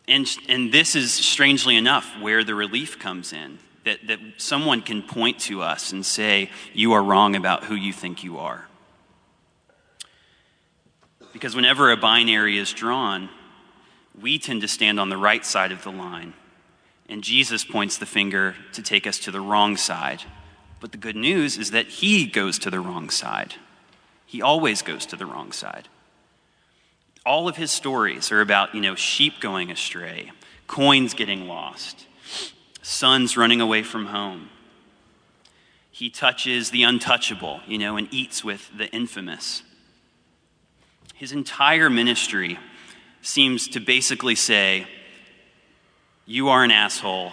and, 0.06 0.26
and 0.48 0.72
this 0.72 0.94
is, 0.94 1.12
strangely 1.12 1.76
enough, 1.76 2.20
where 2.20 2.44
the 2.44 2.54
relief 2.54 2.98
comes 2.98 3.32
in 3.32 3.58
that, 3.84 4.06
that 4.06 4.18
someone 4.36 4.82
can 4.82 5.02
point 5.02 5.38
to 5.40 5.62
us 5.62 5.92
and 5.92 6.04
say, 6.04 6.50
You 6.72 6.92
are 6.92 7.02
wrong 7.02 7.36
about 7.36 7.64
who 7.64 7.74
you 7.74 7.92
think 7.92 8.24
you 8.24 8.38
are. 8.38 8.66
Because 11.32 11.56
whenever 11.56 11.90
a 11.90 11.96
binary 11.96 12.58
is 12.58 12.72
drawn, 12.72 13.28
we 14.20 14.38
tend 14.38 14.60
to 14.62 14.68
stand 14.68 15.00
on 15.00 15.08
the 15.08 15.16
right 15.16 15.44
side 15.44 15.72
of 15.72 15.82
the 15.82 15.90
line, 15.90 16.34
and 17.08 17.24
Jesus 17.24 17.64
points 17.64 17.98
the 17.98 18.06
finger 18.06 18.54
to 18.72 18.82
take 18.82 19.06
us 19.06 19.18
to 19.20 19.30
the 19.30 19.40
wrong 19.40 19.76
side. 19.76 20.22
But 20.80 20.92
the 20.92 20.98
good 20.98 21.16
news 21.16 21.58
is 21.58 21.72
that 21.72 21.86
he 21.86 22.26
goes 22.26 22.58
to 22.60 22.70
the 22.70 22.80
wrong 22.80 23.10
side. 23.10 23.54
He 24.34 24.42
always 24.42 24.82
goes 24.82 25.06
to 25.06 25.16
the 25.16 25.26
wrong 25.26 25.52
side 25.52 25.88
all 27.26 27.48
of 27.48 27.56
his 27.56 27.70
stories 27.70 28.30
are 28.30 28.40
about, 28.40 28.74
you 28.74 28.80
know, 28.80 28.94
sheep 28.94 29.40
going 29.40 29.70
astray, 29.70 30.30
coins 30.66 31.14
getting 31.14 31.48
lost, 31.48 32.06
sons 32.82 33.36
running 33.36 33.60
away 33.60 33.82
from 33.82 34.06
home. 34.06 34.50
He 35.90 36.10
touches 36.10 36.70
the 36.70 36.82
untouchable, 36.82 37.60
you 37.66 37.78
know, 37.78 37.96
and 37.96 38.12
eats 38.12 38.44
with 38.44 38.70
the 38.76 38.88
infamous. 38.88 39.62
His 41.14 41.32
entire 41.32 41.88
ministry 41.88 42.58
seems 43.22 43.68
to 43.68 43.80
basically 43.80 44.34
say, 44.34 44.86
You 46.26 46.48
are 46.48 46.64
an 46.64 46.72
asshole, 46.72 47.32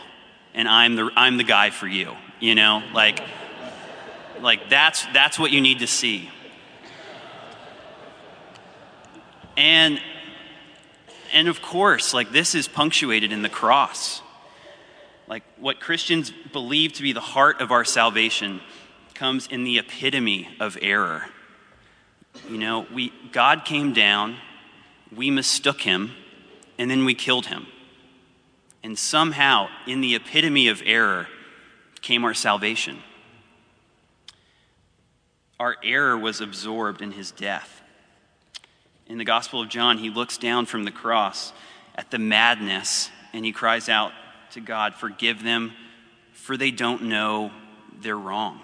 and 0.53 0.67
I'm 0.67 0.95
the, 0.95 1.09
I'm 1.15 1.37
the 1.37 1.43
guy 1.43 1.71
for 1.71 1.87
you, 1.87 2.13
you 2.39 2.55
know? 2.55 2.83
Like, 2.93 3.19
like 4.39 4.69
that's, 4.69 5.05
that's 5.07 5.37
what 5.37 5.51
you 5.51 5.59
need 5.59 5.79
to 5.79 5.87
see. 5.87 6.29
And 9.61 10.01
and 11.33 11.47
of 11.47 11.61
course, 11.61 12.15
like 12.15 12.31
this 12.31 12.55
is 12.55 12.67
punctuated 12.67 13.31
in 13.31 13.43
the 13.43 13.49
cross. 13.49 14.23
Like 15.27 15.43
what 15.59 15.79
Christians 15.79 16.33
believe 16.51 16.93
to 16.93 17.03
be 17.03 17.13
the 17.13 17.21
heart 17.21 17.61
of 17.61 17.71
our 17.71 17.85
salvation 17.85 18.59
comes 19.13 19.45
in 19.45 19.63
the 19.63 19.77
epitome 19.77 20.49
of 20.59 20.79
error. 20.81 21.27
You 22.49 22.57
know, 22.57 22.87
we 22.91 23.13
God 23.31 23.63
came 23.63 23.93
down, 23.93 24.37
we 25.15 25.29
mistook 25.29 25.81
him, 25.81 26.11
and 26.79 26.89
then 26.89 27.05
we 27.05 27.13
killed 27.13 27.45
him. 27.45 27.67
And 28.81 28.97
somehow, 28.97 29.67
in 29.85 30.01
the 30.01 30.15
epitome 30.15 30.69
of 30.69 30.81
error, 30.83 31.27
came 32.01 32.23
our 32.23 32.33
salvation. 32.33 32.97
Our 35.59 35.75
error 35.83 36.17
was 36.17 36.41
absorbed 36.41 37.03
in 37.03 37.11
his 37.11 37.29
death 37.29 37.80
in 39.11 39.17
the 39.17 39.25
Gospel 39.25 39.61
of 39.61 39.67
John, 39.67 39.97
he 39.97 40.09
looks 40.09 40.37
down 40.37 40.65
from 40.65 40.85
the 40.85 40.91
cross 40.91 41.51
at 41.95 42.09
the 42.11 42.17
madness 42.17 43.09
and 43.33 43.43
he 43.43 43.51
cries 43.51 43.89
out 43.89 44.13
to 44.51 44.61
God, 44.61 44.95
Forgive 44.95 45.43
them, 45.43 45.73
for 46.31 46.55
they 46.55 46.71
don't 46.71 47.03
know 47.03 47.51
they're 47.99 48.17
wrong. 48.17 48.61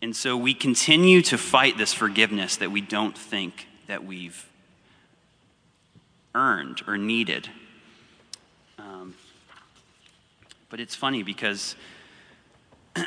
And 0.00 0.16
so 0.16 0.34
we 0.34 0.54
continue 0.54 1.20
to 1.22 1.36
fight 1.36 1.76
this 1.76 1.92
forgiveness 1.92 2.56
that 2.56 2.70
we 2.70 2.80
don't 2.80 3.16
think 3.16 3.66
that 3.86 4.02
we've 4.02 4.48
earned 6.34 6.80
or 6.86 6.96
needed. 6.96 7.50
Um, 8.78 9.14
but 10.70 10.80
it's 10.80 10.94
funny 10.94 11.22
because 11.22 11.76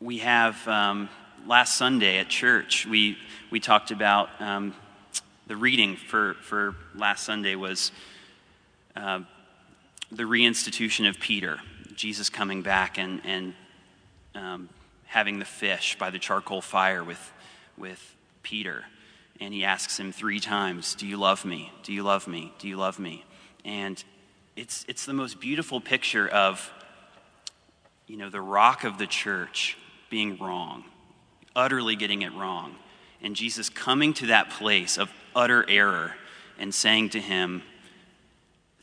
we 0.00 0.18
have. 0.18 0.68
Um, 0.68 1.08
last 1.46 1.76
Sunday 1.76 2.18
at 2.18 2.28
church, 2.28 2.86
we, 2.86 3.18
we 3.50 3.60
talked 3.60 3.90
about 3.90 4.28
um, 4.40 4.74
the 5.46 5.56
reading 5.56 5.96
for, 5.96 6.34
for 6.34 6.74
last 6.94 7.24
Sunday 7.24 7.54
was 7.54 7.90
uh, 8.94 9.20
the 10.10 10.22
reinstitution 10.22 11.08
of 11.08 11.18
Peter, 11.18 11.58
Jesus 11.96 12.30
coming 12.30 12.62
back 12.62 12.98
and, 12.98 13.20
and 13.24 13.54
um, 14.34 14.68
having 15.06 15.38
the 15.38 15.44
fish 15.44 15.96
by 15.98 16.10
the 16.10 16.18
charcoal 16.18 16.60
fire 16.60 17.02
with, 17.02 17.32
with 17.76 18.14
Peter. 18.42 18.84
And 19.40 19.52
he 19.52 19.64
asks 19.64 19.98
him 19.98 20.12
three 20.12 20.40
times, 20.40 20.94
Do 20.94 21.06
you 21.06 21.16
love 21.16 21.44
me? 21.44 21.72
Do 21.82 21.92
you 21.92 22.02
love 22.02 22.28
me? 22.28 22.52
Do 22.58 22.68
you 22.68 22.76
love 22.76 22.98
me? 22.98 23.24
And 23.64 24.02
it's, 24.54 24.84
it's 24.86 25.06
the 25.06 25.12
most 25.12 25.40
beautiful 25.40 25.80
picture 25.80 26.28
of, 26.28 26.70
you 28.06 28.16
know, 28.16 28.30
the 28.30 28.40
rock 28.40 28.84
of 28.84 28.98
the 28.98 29.06
church 29.06 29.76
being 30.08 30.36
wrong 30.38 30.84
utterly 31.54 31.96
getting 31.96 32.22
it 32.22 32.32
wrong. 32.34 32.76
And 33.22 33.36
Jesus 33.36 33.68
coming 33.68 34.14
to 34.14 34.26
that 34.26 34.50
place 34.50 34.98
of 34.98 35.10
utter 35.34 35.68
error 35.68 36.14
and 36.58 36.74
saying 36.74 37.10
to 37.10 37.20
him 37.20 37.62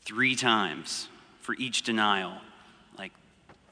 three 0.03 0.35
times 0.35 1.07
for 1.41 1.55
each 1.55 1.83
denial, 1.83 2.33
like, 2.97 3.11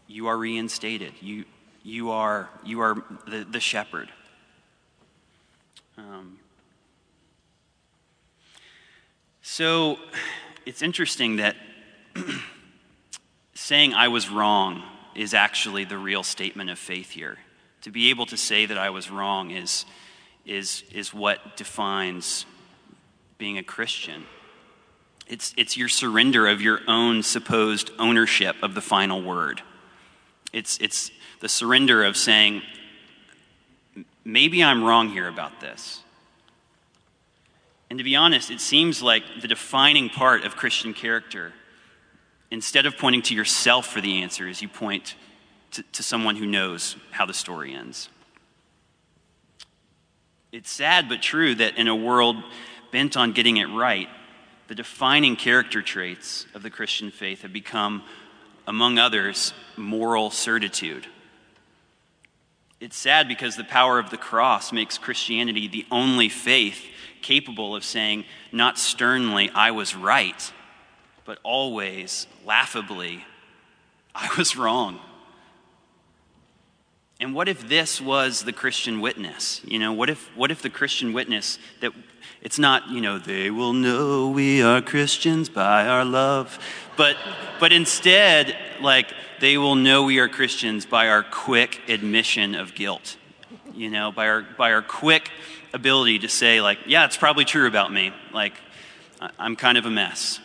you 0.08 0.28
are 0.28 0.38
reinstated. 0.38 1.14
You, 1.22 1.46
you 1.84 2.12
are, 2.12 2.50
you 2.66 2.82
are 2.82 2.96
the, 3.28 3.46
the 3.50 3.60
shepherd. 3.60 4.10
Um, 5.98 6.38
so 9.42 9.98
it's 10.66 10.82
interesting 10.82 11.38
that 11.38 11.56
saying 13.54 13.94
I 13.94 14.10
was 14.10 14.30
wrong 14.30 14.84
is 15.16 15.34
actually 15.34 15.86
the 15.86 15.98
real 15.98 16.24
statement 16.24 16.70
of 16.70 16.78
faith 16.78 17.12
here. 17.12 17.38
To 17.88 17.92
be 17.94 18.10
able 18.10 18.26
to 18.26 18.36
say 18.36 18.66
that 18.66 18.78
I 18.78 18.90
was 18.90 19.10
wrong 19.10 19.50
is, 19.50 19.86
is, 20.46 20.84
is 20.92 21.14
what 21.14 21.56
defines 21.56 22.46
being 23.38 23.58
a 23.58 23.64
Christian. 23.64 24.26
It's, 25.26 25.54
it's 25.56 25.78
your 25.78 25.88
surrender 25.88 26.48
of 26.48 26.62
your 26.62 26.82
own 26.90 27.24
supposed 27.24 27.92
ownership 27.98 28.58
of 28.62 28.76
the 28.76 28.82
final 28.82 29.22
word. 29.22 29.62
It's, 30.52 30.78
it's 30.80 31.12
the 31.40 31.48
surrender 31.48 32.04
of 32.04 32.18
saying, 32.18 32.62
maybe 34.26 34.62
I'm 34.62 34.84
wrong 34.84 35.08
here 35.08 35.30
about 35.30 35.62
this. 35.62 36.02
And 37.90 38.00
to 38.00 38.04
be 38.04 38.18
honest, 38.18 38.52
it 38.52 38.60
seems 38.60 39.02
like 39.02 39.24
the 39.42 39.48
defining 39.48 40.10
part 40.10 40.44
of 40.44 40.58
Christian 40.58 40.94
character, 40.94 41.54
instead 42.52 42.86
of 42.86 42.98
pointing 42.98 43.22
to 43.22 43.34
yourself 43.34 43.88
for 43.88 44.02
the 44.02 44.24
answer, 44.24 44.44
answers, 44.44 44.62
you 44.62 44.68
point 44.68 45.16
to, 45.72 45.84
to 45.84 46.04
someone 46.04 46.36
who 46.36 46.46
knows 46.46 46.96
how 47.12 47.26
the 47.26 47.34
story 47.34 47.74
ends. 47.74 48.10
It's 50.52 50.72
sad 50.72 51.10
but 51.10 51.22
true 51.22 51.56
that 51.56 51.78
in 51.78 51.88
a 51.88 51.96
world 51.96 52.38
bent 52.92 53.18
on 53.18 53.34
getting 53.34 53.58
it 53.58 53.66
right, 53.66 54.08
the 54.68 54.76
defining 54.76 55.36
character 55.36 55.82
traits 55.82 56.46
of 56.54 56.64
the 56.64 56.70
Christian 56.70 57.12
faith 57.12 57.42
have 57.42 57.54
become, 57.54 58.04
among 58.66 58.98
others, 58.98 59.54
moral 59.76 60.30
certitude. 60.30 61.08
It's 62.80 62.98
sad 62.98 63.28
because 63.28 63.56
the 63.56 63.64
power 63.64 63.98
of 63.98 64.10
the 64.10 64.18
cross 64.18 64.72
makes 64.72 64.98
Christianity 64.98 65.68
the 65.68 65.86
only 65.92 66.30
faith 66.30 66.86
capable 67.22 67.76
of 67.76 67.84
saying, 67.84 68.26
not 68.52 68.78
sternly, 68.78 69.50
I 69.50 69.72
was 69.72 69.96
right, 69.96 70.54
but 71.26 71.40
always, 71.44 72.28
laughably, 72.46 73.26
I 74.14 74.30
was 74.38 74.56
wrong. 74.56 75.00
And 77.20 77.34
what 77.34 77.48
if 77.48 77.68
this 77.68 78.00
was 78.00 78.44
the 78.44 78.54
Christian 78.54 79.02
witness? 79.02 79.62
You 79.66 79.80
know, 79.80 79.92
what 79.92 80.10
if, 80.10 80.30
what 80.36 80.52
if 80.52 80.62
the 80.62 80.70
Christian 80.70 81.14
witness 81.14 81.58
that 81.82 81.92
it's 82.42 82.60
not, 82.60 82.90
you 82.90 83.02
know, 83.02 83.18
they 83.18 83.50
will 83.50 83.74
know 83.74 84.30
we 84.30 84.62
are 84.62 84.82
Christians 84.82 85.50
by 85.50 85.88
our 85.88 86.06
love, 86.06 86.60
but, 86.96 87.18
but 87.60 87.74
instead, 87.74 88.56
like, 88.82 89.12
they 89.40 89.58
will 89.58 89.76
know 89.76 90.04
we 90.04 90.20
are 90.20 90.28
Christians 90.28 90.86
by 90.86 91.10
our 91.10 91.24
quick 91.24 91.82
admission 91.90 92.54
of 92.54 92.76
guilt, 92.76 93.18
you 93.74 93.90
know, 93.90 94.12
by 94.12 94.28
our, 94.28 94.46
by 94.58 94.72
our 94.72 94.84
quick 94.84 95.32
ability 95.74 96.20
to 96.20 96.28
say, 96.28 96.62
like, 96.62 96.80
yeah, 96.86 97.06
it's 97.06 97.18
probably 97.18 97.46
true 97.46 97.68
about 97.68 97.92
me. 97.92 98.14
Like, 98.32 98.54
I'm 99.40 99.56
kind 99.56 99.78
of 99.78 99.86
a 99.86 99.92
mess. 99.92 100.40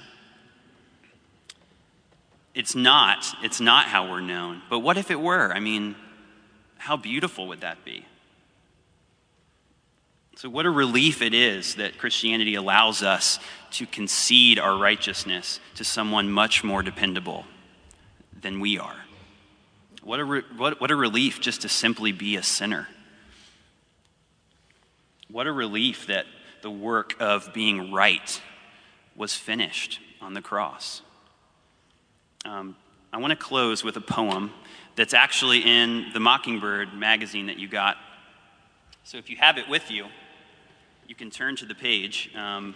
It's 2.55 2.75
not. 2.75 3.27
It's 3.43 3.61
not 3.61 3.87
how 3.87 4.11
we're 4.11 4.21
known. 4.21 4.63
But 4.69 4.81
what 4.81 4.97
if 4.97 5.11
it 5.11 5.21
were? 5.21 5.53
I 5.53 5.61
mean, 5.61 5.97
how 6.83 6.97
beautiful 6.97 7.47
would 7.47 7.61
that 7.61 7.85
be? 7.85 8.05
So, 10.35 10.51
what 10.51 10.67
a 10.67 10.71
relief 10.71 11.23
it 11.23 11.33
is 11.33 11.77
that 11.77 11.97
Christianity 11.97 12.57
allows 12.57 13.05
us 13.05 13.39
to 13.73 13.87
concede 13.87 14.59
our 14.59 14.77
righteousness 14.77 15.61
to 15.77 15.85
someone 15.85 16.33
much 16.33 16.65
more 16.65 16.83
dependable 16.83 17.45
than 18.41 18.59
we 18.59 18.81
are. 18.81 18.97
What 20.03 20.19
a, 20.19 20.25
re- 20.25 20.43
what, 20.57 20.81
what 20.81 20.91
a 20.91 20.97
relief 20.97 21.41
just 21.41 21.61
to 21.61 21.69
simply 21.69 22.11
be 22.11 22.35
a 22.35 22.43
sinner. 22.43 22.89
What 25.31 25.47
a 25.47 25.53
relief 25.53 26.09
that 26.09 26.27
the 26.63 26.71
work 26.71 27.15
of 27.21 27.55
being 27.55 27.93
right 27.93 28.43
was 29.15 29.37
finished 29.37 30.01
on 30.21 30.35
the 30.35 30.43
cross. 30.43 31.01
Um, 32.45 32.75
I 33.13 33.19
want 33.19 33.31
to 33.31 33.37
close 33.37 33.85
with 33.85 33.97
a 33.97 34.01
poem 34.01 34.51
that's 34.97 35.15
actually 35.15 35.61
in 35.61 36.07
the 36.13 36.21
Mockingbird 36.21 36.95
magazine 36.95 37.47
that 37.47 37.59
you 37.59 37.69
got. 37.69 37.97
So 39.05 39.19
if 39.19 39.31
you 39.31 39.37
have 39.37 39.59
it 39.59 39.69
with 39.69 39.91
you, 39.91 40.07
you 41.09 41.15
can 41.15 41.31
turn 41.31 41.57
to 41.57 41.67
the 41.67 41.75
page. 41.75 42.31
Um, 42.37 42.75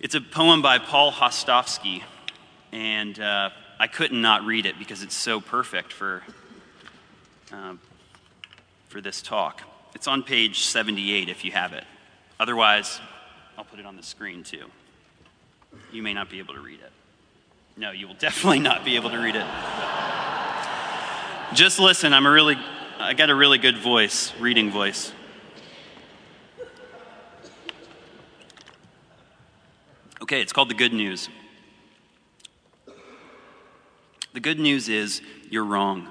it's 0.00 0.14
a 0.14 0.20
poem 0.20 0.62
by 0.62 0.78
Paul 0.78 1.10
Hostovsky, 1.10 2.02
and 2.72 3.18
uh, 3.18 3.50
I 3.80 3.86
couldn't 3.86 4.20
not 4.20 4.44
read 4.44 4.66
it 4.66 4.78
because 4.78 5.02
it's 5.02 5.14
so 5.14 5.40
perfect 5.40 5.92
for, 5.92 6.22
uh, 7.52 7.74
for 8.88 9.00
this 9.00 9.22
talk. 9.22 9.62
It's 9.94 10.06
on 10.06 10.22
page 10.22 10.60
78 10.60 11.28
if 11.28 11.44
you 11.44 11.50
have 11.52 11.72
it. 11.72 11.84
Otherwise, 12.38 13.00
I'll 13.56 13.64
put 13.64 13.80
it 13.80 13.86
on 13.86 13.96
the 13.96 14.02
screen 14.02 14.44
too. 14.44 14.66
You 15.92 16.02
may 16.02 16.14
not 16.14 16.30
be 16.30 16.38
able 16.38 16.54
to 16.54 16.60
read 16.60 16.80
it. 16.80 16.92
No, 17.76 17.90
you 17.90 18.06
will 18.06 18.14
definitely 18.14 18.60
not 18.60 18.84
be 18.84 18.96
able 18.96 19.10
to 19.10 19.18
read 19.18 19.34
it. 19.34 19.46
Just 21.54 21.78
listen, 21.78 22.12
I'm 22.12 22.26
a 22.26 22.30
really 22.30 22.56
I 22.98 23.14
got 23.14 23.30
a 23.30 23.34
really 23.34 23.58
good 23.58 23.78
voice, 23.78 24.34
reading 24.38 24.70
voice. 24.70 25.12
Okay, 30.20 30.42
it's 30.42 30.52
called 30.52 30.68
the 30.68 30.74
good 30.74 30.92
news. 30.92 31.30
The 34.34 34.40
good 34.40 34.58
news 34.58 34.90
is 34.90 35.22
you're 35.48 35.64
wrong 35.64 36.08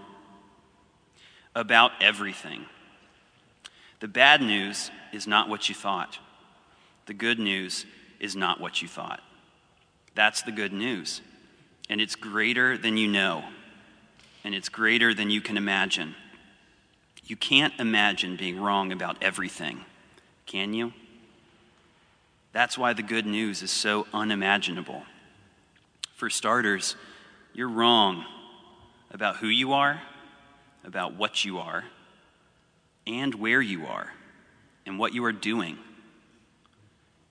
about 1.53 1.91
everything. 2.01 2.65
The 3.99 4.07
bad 4.07 4.41
news 4.41 4.89
is 5.13 5.27
not 5.27 5.49
what 5.49 5.69
you 5.69 5.75
thought. 5.75 6.17
The 7.05 7.13
good 7.13 7.37
news 7.37 7.85
is 8.19 8.35
not 8.35 8.59
what 8.59 8.81
you 8.81 8.87
thought. 8.87 9.21
That's 10.15 10.41
the 10.41 10.51
good 10.51 10.73
news. 10.73 11.21
And 11.89 12.01
it's 12.01 12.15
greater 12.15 12.75
than 12.75 12.97
you 12.97 13.07
know, 13.07 13.43
and 14.47 14.55
it's 14.55 14.69
greater 14.69 15.13
than 15.13 15.29
you 15.29 15.41
can 15.41 15.57
imagine. 15.57 16.15
You 17.25 17.35
can't 17.35 17.73
imagine 17.79 18.37
being 18.37 18.57
wrong 18.57 18.93
about 18.93 19.17
everything, 19.21 19.83
can 20.45 20.73
you? 20.73 20.93
That's 22.53 22.77
why 22.77 22.93
the 22.93 23.03
good 23.03 23.25
news 23.25 23.61
is 23.61 23.71
so 23.71 24.07
unimaginable. 24.13 25.03
For 26.15 26.29
starters, 26.29 26.95
you're 27.53 27.67
wrong 27.67 28.23
about 29.11 29.35
who 29.35 29.47
you 29.47 29.73
are, 29.73 30.01
about 30.85 31.15
what 31.15 31.43
you 31.43 31.57
are, 31.57 31.83
and 33.05 33.35
where 33.35 33.61
you 33.61 33.85
are, 33.85 34.13
and 34.85 34.97
what 34.97 35.13
you 35.13 35.25
are 35.25 35.33
doing, 35.33 35.77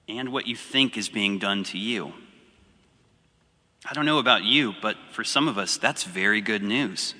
and 0.06 0.34
what 0.34 0.46
you 0.46 0.54
think 0.54 0.98
is 0.98 1.08
being 1.08 1.38
done 1.38 1.64
to 1.64 1.78
you. 1.78 2.12
I 3.88 3.92
don't 3.94 4.06
know 4.06 4.18
about 4.18 4.44
you, 4.44 4.74
but 4.82 4.96
for 5.12 5.22
some 5.22 5.48
of 5.48 5.58
us, 5.58 5.76
that's 5.76 6.04
very 6.04 6.40
good 6.40 6.62
news. 6.62 7.14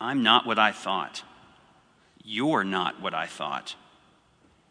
I'm 0.00 0.22
not 0.22 0.46
what 0.46 0.58
I 0.58 0.72
thought. 0.72 1.22
You're 2.24 2.64
not 2.64 3.00
what 3.00 3.14
I 3.14 3.26
thought. 3.26 3.74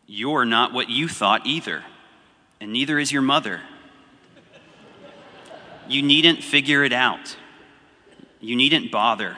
You're 0.07 0.45
not 0.45 0.73
what 0.73 0.89
you 0.89 1.07
thought 1.07 1.45
either, 1.45 1.83
and 2.59 2.71
neither 2.71 2.97
is 2.97 3.11
your 3.11 3.21
mother. 3.21 3.61
You 5.87 6.01
needn't 6.01 6.43
figure 6.43 6.83
it 6.83 6.93
out. 6.93 7.37
You 8.39 8.55
needn't 8.55 8.91
bother 8.91 9.37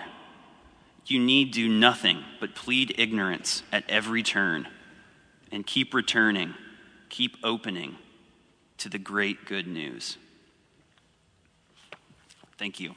you 1.10 1.20
need 1.20 1.52
do 1.52 1.68
nothing 1.68 2.24
but 2.40 2.56
plead 2.56 2.94
ignorance 2.98 3.64
at 3.72 3.84
every 3.90 4.22
turn 4.22 4.68
and 5.52 5.66
keep 5.66 5.94
returning, 5.94 6.54
keep 7.10 7.36
opening 7.44 7.96
to 8.78 8.90
the 8.90 9.00
great 9.00 9.46
good 9.46 9.68
news. 9.68 10.18
Thank 12.60 12.82
you. 12.82 12.94